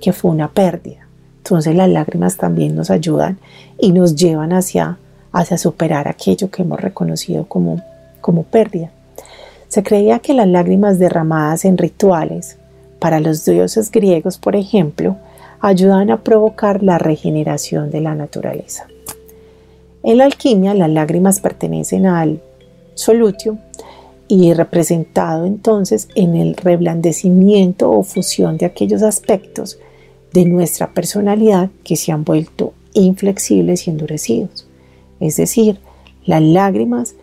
que 0.01 0.13
fue 0.13 0.31
una 0.31 0.47
pérdida. 0.47 1.09
Entonces 1.39 1.75
las 1.75 1.91
lágrimas 1.91 2.37
también 2.37 2.77
nos 2.77 2.89
ayudan 2.89 3.41
y 3.81 3.91
nos 3.91 4.15
llevan 4.15 4.53
hacia, 4.53 5.01
hacia 5.37 5.59
superar 5.59 6.09
aquello 6.09 6.51
que 6.51 6.63
hemos 6.63 6.81
reconocido 6.81 7.47
como, 7.47 7.83
como 8.23 8.45
pérdida. 8.45 8.91
Se 9.69 9.83
creía 9.83 10.19
que 10.21 10.33
las 10.33 10.49
lágrimas 10.49 10.99
derramadas 10.99 11.67
en 11.67 11.77
rituales, 11.77 12.57
para 12.99 13.21
los 13.21 13.45
dioses 13.45 13.91
griegos 13.91 14.39
por 14.39 14.57
ejemplo, 14.57 15.17
ayudaban 15.61 16.11
a 16.11 16.23
provocar 16.23 16.83
la 16.83 16.97
regeneración 16.97 17.91
de 17.91 18.01
la 18.01 18.15
naturaleza. 18.15 18.87
En 20.03 20.19
la 20.19 20.25
alquimia, 20.25 20.73
las 20.73 20.89
lágrimas 20.89 21.41
pertenecen 21.41 22.07
al 22.07 22.41
solutio 22.95 23.59
y 24.29 24.55
representado 24.55 25.45
entonces 25.45 26.09
en 26.15 26.35
el 26.35 26.57
reblandecimiento 26.57 27.91
o 27.91 28.03
fusión 28.03 28.57
de 28.57 28.65
aquellos 28.65 29.03
aspectos 29.03 29.79
de 30.33 30.47
nuestra 30.47 30.95
personalidad 30.95 31.69
que 31.85 31.97
se 31.97 32.11
han 32.13 32.25
vuelto 32.25 32.73
inflexibles 32.95 33.87
y 33.87 33.91
endurecidos. 33.91 34.66
Es 35.21 35.37
decir, 35.37 35.79
las 36.25 36.43
lágrimas 36.43 37.15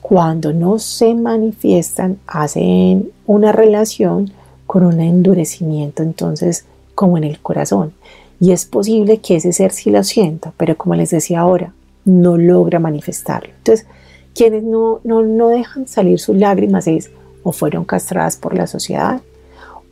cuando 0.00 0.52
no 0.52 0.78
se 0.78 1.14
manifiestan 1.14 2.18
hacen 2.26 3.10
una 3.26 3.52
relación 3.52 4.32
con 4.66 4.84
un 4.84 5.00
endurecimiento 5.00 6.02
entonces 6.02 6.66
como 6.94 7.16
en 7.16 7.24
el 7.24 7.40
corazón. 7.40 7.92
Y 8.40 8.52
es 8.52 8.64
posible 8.64 9.18
que 9.18 9.36
ese 9.36 9.52
ser 9.52 9.72
sí 9.72 9.90
lo 9.90 10.02
sienta, 10.04 10.52
pero 10.56 10.76
como 10.76 10.94
les 10.94 11.10
decía 11.10 11.40
ahora, 11.40 11.72
no 12.04 12.36
logra 12.36 12.78
manifestarlo. 12.78 13.50
Entonces, 13.58 13.86
quienes 14.34 14.62
no, 14.62 15.00
no, 15.04 15.22
no 15.22 15.48
dejan 15.48 15.86
salir 15.86 16.18
sus 16.18 16.36
lágrimas 16.36 16.86
es 16.86 17.10
o 17.42 17.52
fueron 17.52 17.84
castradas 17.84 18.36
por 18.36 18.54
la 18.54 18.66
sociedad, 18.66 19.20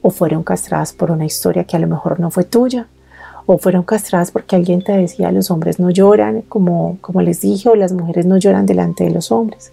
o 0.01 0.11
fueron 0.11 0.43
castradas 0.43 0.93
por 0.93 1.11
una 1.11 1.25
historia 1.25 1.65
que 1.65 1.77
a 1.77 1.81
lo 1.81 1.87
mejor 1.87 2.21
no 2.21 2.31
fue 2.31 2.45
tuya, 2.45 2.87
o 3.51 3.57
fueron 3.57 3.83
castradas 3.83 4.31
porque 4.31 4.57
alguien 4.57 4.83
te 4.83 4.93
decía 4.93 5.33
los 5.33 5.51
hombres 5.51 5.81
no 5.81 5.89
lloran, 5.89 6.43
como, 6.43 6.99
como 7.01 7.23
les 7.23 7.41
dije, 7.41 7.71
o 7.71 7.75
las 7.75 7.95
mujeres 7.95 8.27
no 8.27 8.37
lloran 8.37 8.67
delante 8.67 9.05
de 9.05 9.11
los 9.11 9.33
hombres. 9.33 9.73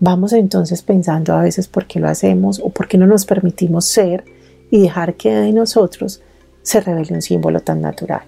Vamos 0.00 0.34
entonces 0.34 0.82
pensando 0.82 1.34
a 1.34 1.40
veces 1.40 1.66
por 1.66 1.86
qué 1.86 1.98
lo 1.98 2.10
hacemos 2.10 2.60
o 2.62 2.68
por 2.68 2.88
qué 2.88 2.98
no 2.98 3.06
nos 3.06 3.24
permitimos 3.24 3.86
ser 3.86 4.22
y 4.70 4.82
dejar 4.82 5.14
que 5.14 5.34
de 5.34 5.50
nosotros 5.54 6.20
se 6.60 6.82
revele 6.82 7.14
un 7.14 7.22
símbolo 7.22 7.60
tan 7.60 7.80
natural. 7.80 8.20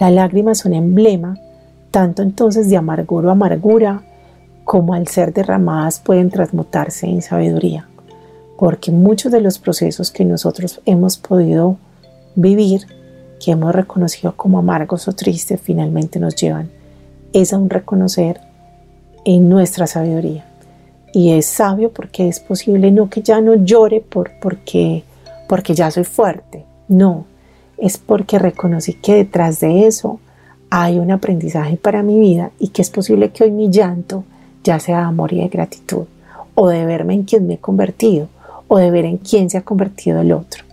Las 0.00 0.10
lágrimas 0.10 0.58
son 0.58 0.74
emblema 0.74 1.38
tanto 1.92 2.22
entonces 2.22 2.68
de 2.68 2.76
amargura 2.76 3.28
o 3.28 3.30
amargura 3.30 4.02
como 4.64 4.94
al 4.94 5.06
ser 5.06 5.32
derramadas 5.32 6.00
pueden 6.00 6.30
transmutarse 6.30 7.06
en 7.06 7.22
sabiduría, 7.22 7.86
porque 8.58 8.90
muchos 8.90 9.30
de 9.30 9.40
los 9.40 9.60
procesos 9.60 10.10
que 10.10 10.24
nosotros 10.24 10.80
hemos 10.84 11.16
podido 11.16 11.76
vivir, 12.34 12.88
que 13.42 13.52
hemos 13.52 13.74
reconocido 13.74 14.34
como 14.36 14.58
amargos 14.58 15.08
o 15.08 15.12
tristes, 15.12 15.60
finalmente 15.60 16.18
nos 16.18 16.34
llevan 16.36 16.70
es 17.34 17.52
a 17.52 17.58
un 17.58 17.68
reconocer 17.68 18.40
en 19.24 19.48
nuestra 19.48 19.86
sabiduría. 19.86 20.46
Y 21.12 21.32
es 21.32 21.46
sabio 21.46 21.90
porque 21.92 22.28
es 22.28 22.40
posible 22.40 22.90
no 22.90 23.10
que 23.10 23.22
ya 23.22 23.40
no 23.40 23.54
llore 23.54 24.00
por, 24.00 24.30
porque, 24.40 25.02
porque 25.48 25.74
ya 25.74 25.90
soy 25.90 26.04
fuerte, 26.04 26.64
no, 26.88 27.26
es 27.76 27.98
porque 27.98 28.38
reconocí 28.38 28.94
que 28.94 29.14
detrás 29.14 29.60
de 29.60 29.86
eso 29.86 30.20
hay 30.70 30.98
un 30.98 31.10
aprendizaje 31.10 31.76
para 31.76 32.02
mi 32.02 32.18
vida 32.18 32.52
y 32.58 32.68
que 32.68 32.82
es 32.82 32.90
posible 32.90 33.30
que 33.30 33.44
hoy 33.44 33.50
mi 33.50 33.68
llanto 33.68 34.24
ya 34.62 34.80
sea 34.80 34.98
de 34.98 35.04
amor 35.04 35.32
y 35.32 35.40
de 35.40 35.48
gratitud, 35.48 36.06
o 36.54 36.68
de 36.68 36.86
verme 36.86 37.14
en 37.14 37.24
quien 37.24 37.46
me 37.46 37.54
he 37.54 37.58
convertido, 37.58 38.28
o 38.68 38.78
de 38.78 38.90
ver 38.90 39.04
en 39.04 39.18
quién 39.18 39.50
se 39.50 39.58
ha 39.58 39.62
convertido 39.62 40.20
el 40.20 40.32
otro. 40.32 40.64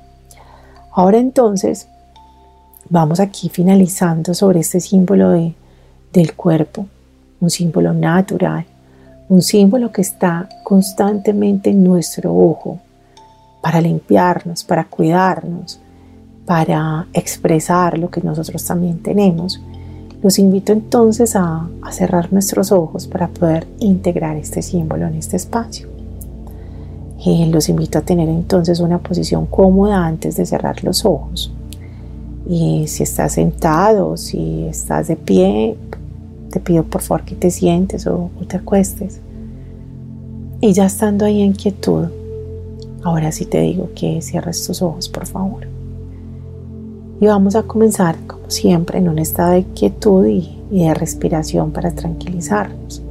Ahora 0.94 1.18
entonces, 1.18 1.88
vamos 2.92 3.20
aquí 3.20 3.50
finalizando 3.50 4.34
sobre 4.34 4.60
este 4.60 4.80
símbolo 4.80 5.32
de, 5.32 5.56
del 6.14 6.36
cuerpo, 6.36 6.86
un 7.40 7.50
símbolo 7.50 7.94
natural, 7.94 8.66
un 9.30 9.42
símbolo 9.42 9.92
que 9.92 10.02
está 10.02 10.48
constantemente 10.64 11.70
en 11.70 11.84
nuestro 11.84 12.36
ojo 12.36 12.80
para 13.62 13.82
limpiarnos, 13.82 14.64
para 14.64 14.84
cuidarnos, 14.84 15.80
para 16.46 17.08
expresar 17.14 17.98
lo 17.98 18.12
que 18.12 18.22
nosotros 18.22 18.64
también 18.66 19.02
tenemos 19.02 19.60
los 20.22 20.38
invito 20.38 20.72
entonces 20.72 21.36
a, 21.36 21.68
cerrar 21.92 22.32
nuestros 22.32 22.72
ojos 22.72 23.08
para 23.08 23.28
poder 23.28 23.68
integrar 23.80 24.38
este 24.38 24.62
símbolo 24.62 25.08
en 25.08 25.16
este 25.16 25.36
espacio. 25.36 25.88
Y 27.26 27.46
los 27.48 27.70
invito 27.70 27.98
a 27.98 28.02
tener 28.02 28.30
entonces 28.30 28.80
una 28.80 29.00
posición 29.00 29.46
cómoda 29.48 30.06
antes 30.06 30.38
de 30.38 30.46
cerrar 30.46 30.84
los 30.84 31.06
ojos. 31.06 31.52
Y 32.52 32.86
si 32.88 33.04
estás 33.04 33.36
sentado, 33.36 34.18
si 34.18 34.66
estás 34.66 35.08
de 35.08 35.16
pie, 35.16 35.78
te 36.50 36.60
pido 36.60 36.84
por 36.84 37.02
favor 37.02 37.24
que 37.24 37.34
te 37.34 37.50
sientes 37.50 38.06
o, 38.08 38.30
o 38.38 38.46
te 38.46 38.58
acuestes. 38.58 39.22
Y 40.60 40.74
ya 40.74 40.88
estando 40.88 41.24
ahí 41.24 41.44
en 41.44 41.54
quietud, 41.54 42.08
ahora 43.04 43.32
sí 43.32 43.46
te 43.46 43.62
digo 43.62 43.92
que 43.96 44.22
cierres 44.22 44.68
tus 44.68 44.82
ojos, 44.82 45.08
por 45.08 45.28
favor. 45.28 45.66
Y 47.22 47.26
vamos 47.26 47.56
a 47.56 47.64
comenzar, 47.64 48.18
como 48.28 48.50
siempre, 48.50 49.00
en 49.00 49.08
un 49.08 49.20
estado 49.20 49.54
de 49.54 49.64
quietud 49.64 50.26
y, 50.26 50.58
de 50.72 50.94
respiración 50.94 51.72
para 51.72 51.92
tranquilizarnos. 51.96 53.02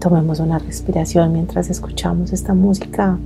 Tomemos 0.00 0.38
una 0.40 0.58
respiración 0.58 1.32
mientras 1.32 1.70
escuchamos 1.70 2.34
esta 2.34 2.52
música 2.52 3.18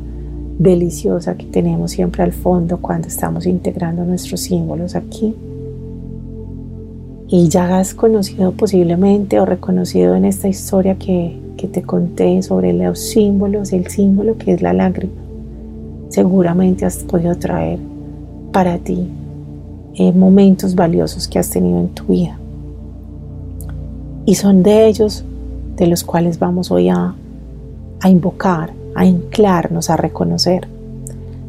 deliciosa 0.61 1.37
que 1.37 1.47
tenemos 1.47 1.93
siempre 1.93 2.23
al 2.23 2.33
fondo 2.33 2.77
cuando 2.77 3.09
estamos 3.09 3.47
integrando 3.47 4.05
nuestros 4.05 4.41
símbolos 4.41 4.95
aquí. 4.95 5.35
Y 7.29 7.49
ya 7.49 7.79
has 7.79 7.95
conocido 7.95 8.53
posiblemente 8.53 9.41
o 9.41 9.47
reconocido 9.47 10.15
en 10.17 10.27
esta 10.27 10.49
historia 10.49 10.97
que, 10.97 11.41
que 11.57 11.67
te 11.67 11.81
conté 11.81 12.43
sobre 12.43 12.75
los 12.75 12.99
símbolos, 12.99 13.73
el 13.73 13.87
símbolo 13.87 14.37
que 14.37 14.53
es 14.53 14.61
la 14.61 14.75
lágrima. 14.75 15.15
Seguramente 16.11 16.85
has 16.85 16.99
podido 16.99 17.35
traer 17.37 17.79
para 18.53 18.77
ti 18.79 19.09
eh, 19.95 20.13
momentos 20.13 20.75
valiosos 20.75 21.27
que 21.27 21.39
has 21.39 21.49
tenido 21.49 21.81
en 21.81 21.89
tu 21.89 22.05
vida. 22.05 22.39
Y 24.27 24.35
son 24.35 24.63
de 24.63 24.87
ellos 24.89 25.25
de 25.77 25.87
los 25.87 26.05
cuales 26.05 26.39
vamos 26.39 26.71
hoy 26.71 26.91
a, 26.91 27.15
a 28.01 28.11
invocar, 28.11 28.75
a 28.95 29.03
anclarnos, 29.03 29.91
a 29.91 29.97
reconocer. 29.97 30.69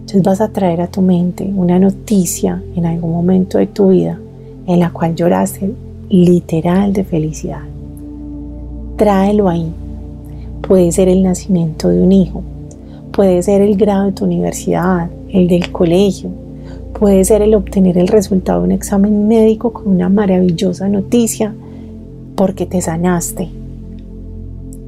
Entonces 0.01 0.23
vas 0.23 0.41
a 0.41 0.49
traer 0.49 0.81
a 0.81 0.87
tu 0.87 1.01
mente 1.01 1.51
una 1.55 1.79
noticia 1.79 2.61
en 2.75 2.85
algún 2.85 3.11
momento 3.11 3.57
de 3.57 3.67
tu 3.67 3.89
vida 3.89 4.19
en 4.67 4.79
la 4.79 4.91
cual 4.91 5.15
lloraste 5.15 5.73
literal 6.09 6.93
de 6.93 7.03
felicidad. 7.03 7.61
Tráelo 8.97 9.49
ahí. 9.49 9.71
Puede 10.61 10.91
ser 10.91 11.09
el 11.09 11.23
nacimiento 11.23 11.89
de 11.89 12.01
un 12.01 12.11
hijo, 12.11 12.43
puede 13.11 13.41
ser 13.41 13.61
el 13.61 13.75
grado 13.75 14.05
de 14.05 14.11
tu 14.11 14.25
universidad, 14.25 15.09
el 15.29 15.47
del 15.47 15.71
colegio, 15.71 16.29
Puede 17.01 17.25
ser 17.25 17.41
el 17.41 17.55
obtener 17.55 17.97
el 17.97 18.07
resultado 18.07 18.59
de 18.59 18.65
un 18.65 18.71
examen 18.73 19.27
médico 19.27 19.73
con 19.73 19.87
una 19.87 20.07
maravillosa 20.07 20.87
noticia 20.87 21.51
porque 22.35 22.67
te 22.67 22.79
sanaste. 22.79 23.49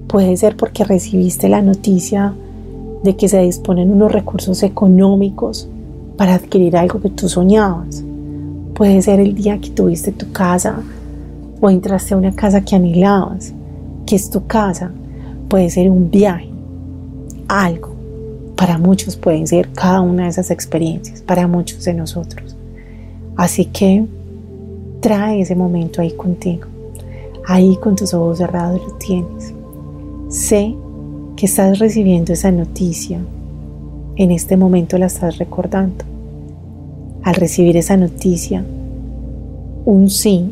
Puede 0.06 0.38
ser 0.38 0.56
porque 0.56 0.84
recibiste 0.84 1.50
la 1.50 1.64
noticia 1.64 2.36
de 3.04 3.16
que 3.16 3.28
se 3.28 3.40
disponen 3.42 3.92
unos 3.92 4.12
recursos 4.12 4.64
económicos 4.64 5.68
para 6.18 6.36
adquirir 6.36 6.78
algo 6.78 7.02
que 7.02 7.10
tú 7.10 7.30
soñabas. 7.30 8.04
Puede 8.74 9.02
ser 9.02 9.20
el 9.20 9.36
día 9.36 9.60
que 9.60 9.70
tuviste 9.70 10.12
tu 10.12 10.32
casa 10.32 10.82
o 11.62 11.70
entraste 11.70 12.14
a 12.14 12.18
una 12.18 12.34
casa 12.34 12.62
que 12.62 12.76
anhelabas, 12.76 13.54
que 14.06 14.16
es 14.16 14.30
tu 14.30 14.46
casa. 14.48 14.92
Puede 15.50 15.70
ser 15.70 15.90
un 15.90 16.10
viaje, 16.10 16.50
algo 17.48 17.94
para 18.56 18.78
muchos 18.78 19.18
pueden 19.18 19.46
ser 19.46 19.70
cada 19.74 20.00
una 20.00 20.24
de 20.24 20.30
esas 20.30 20.50
experiencias, 20.50 21.22
para 21.22 21.48
muchos 21.48 21.84
de 21.84 21.94
nosotros. 21.94 22.56
Así 23.36 23.66
que 23.66 24.06
trae 25.02 25.42
ese 25.42 25.54
momento 25.54 26.02
ahí 26.02 26.12
contigo. 26.12 26.68
Ahí 27.46 27.76
con 27.76 27.96
tus 27.98 28.14
ojos 28.14 28.38
cerrados 28.38 28.82
lo 28.88 28.94
tienes. 28.94 29.54
Sé 30.30 30.76
que 31.36 31.46
estás 31.46 31.80
recibiendo 31.80 32.34
esa 32.34 32.52
noticia. 32.52 33.20
En 34.16 34.32
este 34.32 34.58
momento 34.58 34.98
la 34.98 35.08
estás 35.08 35.38
recordando. 35.38 36.06
Al 37.24 37.36
recibir 37.36 37.78
esa 37.78 37.98
noticia, 37.98 38.64
un 39.86 40.10
sí, 40.10 40.52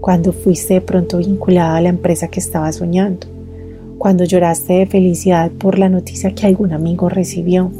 cuando 0.00 0.32
fuiste 0.32 0.74
de 0.74 0.80
pronto 0.80 1.18
vinculada 1.18 1.76
a 1.76 1.80
la 1.80 1.88
empresa 1.88 2.28
que 2.28 2.40
estabas 2.40 2.76
soñando 2.76 3.36
cuando 3.98 4.24
lloraste 4.24 4.74
de 4.74 4.86
felicidad 4.86 5.50
por 5.50 5.78
la 5.78 5.88
noticia 5.88 6.34
que 6.34 6.46
algún 6.46 6.72
amigo 6.72 7.08
recibió, 7.08 7.70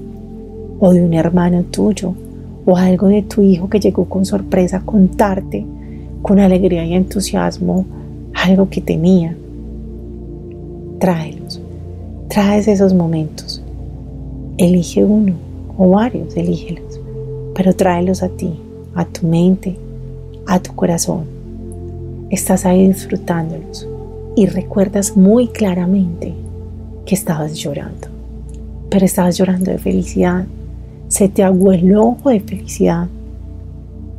o 0.80 0.92
de 0.92 1.02
un 1.02 1.14
hermano 1.14 1.64
tuyo, 1.64 2.14
o 2.64 2.76
algo 2.76 3.08
de 3.08 3.22
tu 3.22 3.42
hijo 3.42 3.68
que 3.68 3.80
llegó 3.80 4.06
con 4.06 4.24
sorpresa 4.24 4.78
a 4.78 4.84
contarte 4.84 5.64
con 6.22 6.40
alegría 6.40 6.84
y 6.84 6.94
entusiasmo 6.94 7.84
algo 8.34 8.68
que 8.68 8.80
tenía. 8.80 9.36
Tráelos, 10.98 11.45
traes 12.36 12.68
esos 12.68 12.92
momentos. 12.92 13.62
Elige 14.58 15.02
uno 15.02 15.32
o 15.78 15.88
varios, 15.88 16.36
elígelos, 16.36 17.00
pero 17.54 17.74
tráelos 17.74 18.22
a 18.22 18.28
ti, 18.28 18.60
a 18.94 19.06
tu 19.06 19.26
mente, 19.26 19.74
a 20.46 20.58
tu 20.60 20.74
corazón. 20.74 21.24
Estás 22.28 22.66
ahí 22.66 22.88
disfrutándolos 22.88 23.88
y 24.36 24.44
recuerdas 24.44 25.16
muy 25.16 25.48
claramente 25.48 26.34
que 27.06 27.14
estabas 27.14 27.54
llorando. 27.54 28.08
pero 28.90 29.06
estabas 29.06 29.38
llorando 29.38 29.70
de 29.70 29.78
felicidad. 29.78 30.44
Se 31.08 31.30
te 31.30 31.42
aguó 31.42 31.72
el 31.72 31.96
ojo 31.96 32.28
de 32.28 32.40
felicidad. 32.40 33.08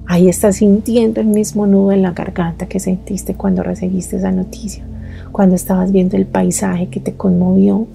Ahí 0.08 0.28
estás 0.28 0.56
sintiendo 0.56 1.22
el 1.22 1.28
mismo 1.28 1.68
nudo 1.68 1.92
en 1.92 2.02
la 2.02 2.14
garganta 2.14 2.66
que 2.66 2.80
sentiste 2.80 3.36
cuando 3.36 3.62
recibiste 3.62 4.18
esa 4.18 4.32
noticia, 4.32 4.84
cuando 5.32 5.56
estabas 5.56 5.92
viendo 5.92 6.18
el 6.18 6.26
paisaje 6.26 6.88
que 6.88 7.00
te 7.00 7.14
conmovió, 7.14 7.86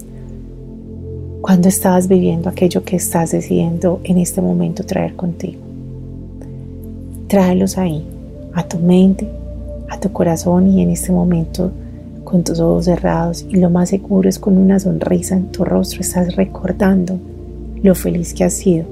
cuando 1.43 1.67
estabas 1.67 2.07
viviendo 2.07 2.47
aquello 2.47 2.85
que 2.85 2.95
estás 2.95 3.31
decidiendo 3.31 3.99
en 4.05 4.17
este 4.17 4.39
momento 4.39 4.85
traer 4.85 5.13
contigo. 5.17 5.59
Tráelos 7.27 7.77
ahí, 7.77 8.01
a 8.53 8.65
tu 8.65 8.79
mente, 8.79 9.27
a 9.89 9.99
tu 9.99 10.09
corazón 10.13 10.67
y 10.67 10.81
en 10.81 10.89
este 10.89 11.11
momento 11.11 11.69
con 12.23 12.45
tus 12.45 12.61
ojos 12.61 12.85
cerrados 12.85 13.45
y 13.49 13.57
lo 13.57 13.69
más 13.69 13.89
seguro 13.89 14.29
es 14.29 14.39
con 14.39 14.57
una 14.57 14.79
sonrisa 14.79 15.35
en 15.35 15.51
tu 15.51 15.65
rostro 15.65 15.99
estás 15.99 16.33
recordando 16.37 17.19
lo 17.81 17.93
feliz 17.93 18.33
que 18.33 18.45
has 18.45 18.53
sido 18.53 18.85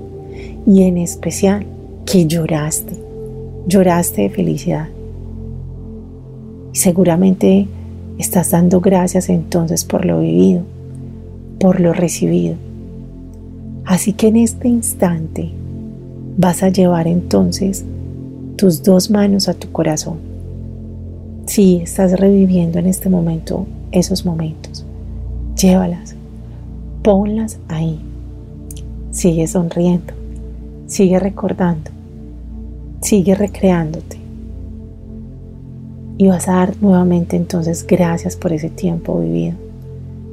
y 0.68 0.82
en 0.82 0.98
especial 0.98 1.66
que 2.06 2.28
lloraste, 2.28 3.02
lloraste 3.66 4.24
de 4.24 4.30
felicidad. 4.30 4.90
Y 6.74 6.78
seguramente 6.78 7.66
estás 8.18 8.52
dando 8.52 8.82
gracias 8.82 9.30
entonces 9.30 9.86
por 9.86 10.04
lo 10.04 10.20
vivido, 10.20 10.64
por 11.62 11.80
lo 11.80 11.94
recibido. 11.94 12.56
Así 13.86 14.12
que 14.14 14.28
en 14.28 14.36
este 14.36 14.68
instante 14.68 15.52
vas 16.38 16.64
a 16.64 16.70
llevar 16.70 17.08
entonces 17.08 17.86
tus 18.58 18.84
dos 18.84 19.10
manos 19.10 19.48
a 19.48 19.54
tu 19.54 19.72
corazón 19.72 20.32
si 21.52 21.78
estás 21.78 22.18
reviviendo 22.18 22.80
en 22.80 22.86
este 22.86 23.10
momento 23.10 23.68
esos 23.92 24.26
momentos, 24.26 24.86
llévalas, 25.58 26.16
ponlas 27.04 27.60
ahí. 27.68 28.00
Sigue 29.12 29.48
sonriendo, 29.48 30.14
sigue 30.88 31.20
recordando, 31.20 31.92
sigue 33.02 33.36
recreándote. 33.36 34.18
Y 36.18 36.28
vas 36.28 36.48
a 36.48 36.54
dar 36.54 36.76
nuevamente 36.82 37.36
entonces 37.36 37.86
gracias 37.86 38.38
por 38.38 38.54
ese 38.54 38.70
tiempo 38.70 39.20
vivido, 39.20 39.56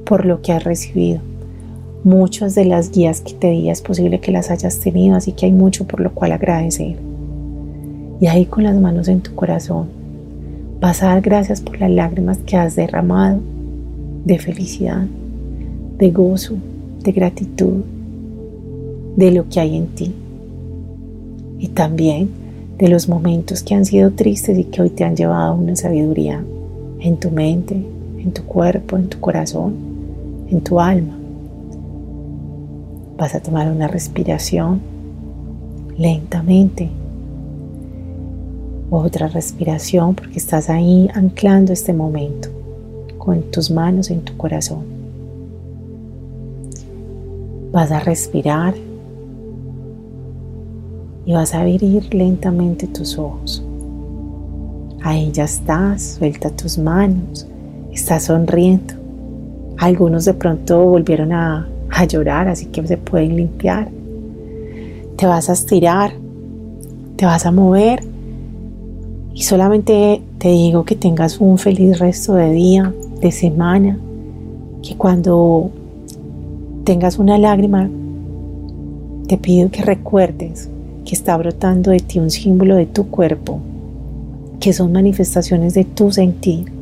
por 0.08 0.24
lo 0.24 0.40
que 0.40 0.52
has 0.52 0.64
recibido. 0.64 1.20
Muchas 2.02 2.54
de 2.54 2.64
las 2.64 2.90
guías 2.90 3.20
que 3.20 3.34
te 3.34 3.50
di 3.50 3.70
es 3.70 3.82
posible 3.82 4.20
que 4.20 4.32
las 4.32 4.50
hayas 4.50 4.80
tenido, 4.80 5.16
así 5.16 5.32
que 5.32 5.46
hay 5.46 5.52
mucho 5.52 5.86
por 5.86 6.00
lo 6.00 6.12
cual 6.14 6.32
agradecer. 6.32 6.96
Y 8.20 8.26
ahí 8.26 8.46
con 8.46 8.64
las 8.64 8.76
manos 8.76 9.08
en 9.08 9.20
tu 9.20 9.34
corazón, 9.34 9.98
Vas 10.80 11.02
a 11.02 11.06
dar 11.06 11.20
gracias 11.22 11.60
por 11.60 11.80
las 11.80 11.90
lágrimas 11.90 12.38
que 12.38 12.56
has 12.56 12.76
derramado 12.76 13.40
de 14.24 14.38
felicidad, 14.38 15.06
de 15.98 16.10
gozo, 16.12 16.54
de 17.02 17.10
gratitud, 17.10 17.82
de 19.16 19.32
lo 19.32 19.48
que 19.48 19.58
hay 19.58 19.76
en 19.76 19.86
ti. 19.88 20.14
Y 21.58 21.68
también 21.68 22.30
de 22.78 22.86
los 22.86 23.08
momentos 23.08 23.64
que 23.64 23.74
han 23.74 23.86
sido 23.86 24.12
tristes 24.12 24.56
y 24.56 24.64
que 24.64 24.82
hoy 24.82 24.90
te 24.90 25.02
han 25.02 25.16
llevado 25.16 25.52
a 25.52 25.56
una 25.56 25.74
sabiduría 25.74 26.44
en 27.00 27.16
tu 27.16 27.32
mente, 27.32 27.74
en 28.18 28.30
tu 28.30 28.44
cuerpo, 28.44 28.96
en 28.96 29.08
tu 29.08 29.18
corazón, 29.18 29.74
en 30.50 30.60
tu 30.60 30.80
alma. 30.80 31.16
Vas 33.16 33.34
a 33.34 33.40
tomar 33.40 33.70
una 33.70 33.88
respiración 33.88 34.80
lentamente 35.96 36.90
otra 38.90 39.28
respiración 39.28 40.14
porque 40.14 40.38
estás 40.38 40.70
ahí 40.70 41.08
anclando 41.14 41.72
este 41.72 41.92
momento 41.92 42.48
con 43.18 43.42
tus 43.50 43.70
manos 43.70 44.10
en 44.10 44.22
tu 44.22 44.36
corazón. 44.36 44.84
Vas 47.72 47.90
a 47.90 48.00
respirar 48.00 48.74
y 51.26 51.32
vas 51.34 51.54
a 51.54 51.60
abrir 51.60 52.14
lentamente 52.14 52.86
tus 52.86 53.18
ojos. 53.18 53.62
Ahí 55.02 55.30
ya 55.32 55.44
estás, 55.44 56.16
suelta 56.18 56.50
tus 56.50 56.78
manos, 56.78 57.46
estás 57.92 58.24
sonriendo. 58.24 58.97
Algunos 59.78 60.24
de 60.24 60.34
pronto 60.34 60.84
volvieron 60.84 61.32
a, 61.32 61.68
llorar, 62.08 62.46
así 62.48 62.66
que 62.66 62.86
se 62.86 62.96
pueden 62.96 63.36
limpiar. 63.36 63.88
Te 65.16 65.26
vas 65.26 65.48
a 65.48 65.52
estirar, 65.52 66.12
te 67.16 67.24
vas 67.26 67.44
a 67.44 67.50
mover 67.50 68.00
y 69.34 69.42
solamente 69.42 70.22
te 70.38 70.48
digo 70.48 70.84
que 70.84 70.94
tengas 70.94 71.40
un 71.40 71.58
feliz 71.58 71.98
resto 71.98 72.34
de 72.34 72.52
día, 72.52 72.92
de 73.20 73.32
semana, 73.32 73.98
que 74.82 74.96
cuando 74.96 75.70
tengas 76.84 77.18
una 77.18 77.36
lágrima, 77.36 77.88
te 79.28 79.36
pido 79.36 79.70
que 79.70 79.82
recuerdes 79.82 80.70
que 81.04 81.14
está 81.14 81.36
brotando 81.36 81.90
de 81.90 82.00
ti 82.00 82.18
un 82.18 82.30
símbolo 82.30 82.76
de 82.76 82.86
tu 82.86 83.08
cuerpo, 83.08 83.60
que 84.60 84.72
son 84.72 84.92
manifestaciones 84.92 85.74
de 85.74 85.84
tu 85.84 86.10
sentir, 86.12 86.72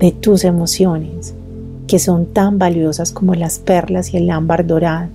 de 0.00 0.12
tus 0.12 0.44
emociones, 0.44 1.34
que 1.86 1.98
son 1.98 2.26
tan 2.26 2.58
valiosas 2.58 3.12
como 3.12 3.34
las 3.34 3.58
perlas 3.58 4.12
y 4.12 4.16
el 4.16 4.30
ámbar 4.30 4.66
dorado, 4.66 5.08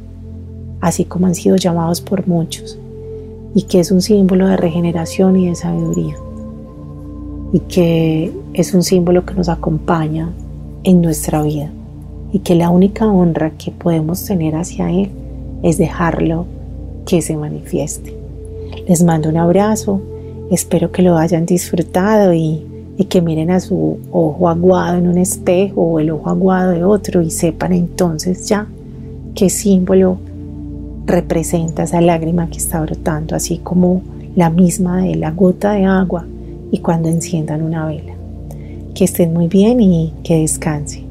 así 0.79 1.05
como 1.05 1.27
han 1.27 1.35
sido 1.35 1.55
llamados 1.55 2.01
por 2.01 2.27
muchos, 2.27 2.77
y 3.53 3.63
que 3.63 3.79
es 3.79 3.91
un 3.91 4.01
símbolo 4.01 4.47
de 4.47 4.57
regeneración 4.57 5.37
y 5.37 5.47
de 5.49 5.55
sabiduría 5.55 6.15
y 7.53 7.59
que 7.61 8.31
es 8.53 8.73
un 8.73 8.83
símbolo 8.83 9.25
que 9.25 9.33
nos 9.33 9.49
acompaña 9.49 10.29
en 10.83 11.01
nuestra 11.01 11.43
vida 11.43 11.69
y 12.31 12.39
que 12.39 12.55
la 12.55 12.69
única 12.69 13.07
honra 13.07 13.51
que 13.51 13.71
podemos 13.71 14.23
tener 14.25 14.55
hacia 14.55 14.89
Él 14.89 15.09
es 15.63 15.77
dejarlo 15.77 16.45
que 17.05 17.21
se 17.21 17.35
manifieste. 17.35 18.15
Les 18.87 19.03
mando 19.03 19.29
un 19.29 19.37
abrazo, 19.37 20.01
espero 20.49 20.91
que 20.91 21.01
lo 21.01 21.17
hayan 21.17 21.45
disfrutado 21.45 22.33
y, 22.33 22.65
y 23.01 23.05
que 23.05 23.19
miren 23.19 23.49
a 23.49 23.59
su 23.59 23.97
ojo 24.11 24.47
aguado 24.47 24.99
en 24.99 25.07
un 25.07 25.17
espejo 25.17 25.81
o 25.81 25.99
el 25.99 26.11
ojo 26.11 26.29
aguado 26.29 26.71
de 26.71 26.83
otro 26.83 27.23
y 27.23 27.31
sepan 27.31 27.73
entonces 27.73 28.47
ya 28.47 28.67
qué 29.33 29.49
símbolo 29.49 30.19
representa 31.07 31.81
esa 31.81 31.99
lágrima 31.99 32.47
que 32.51 32.59
está 32.59 32.79
brotando, 32.79 33.35
así 33.35 33.57
como 33.57 34.03
la 34.35 34.51
misma 34.51 35.01
de 35.01 35.15
la 35.15 35.31
gota 35.31 35.71
de 35.71 35.85
agua 35.85 36.27
y 36.69 36.77
cuando 36.77 37.09
enciendan 37.09 37.63
una 37.63 37.87
vela. 37.87 38.13
Que 38.93 39.05
estén 39.05 39.33
muy 39.33 39.47
bien 39.47 39.81
y 39.81 40.13
que 40.23 40.37
descansen. 40.37 41.10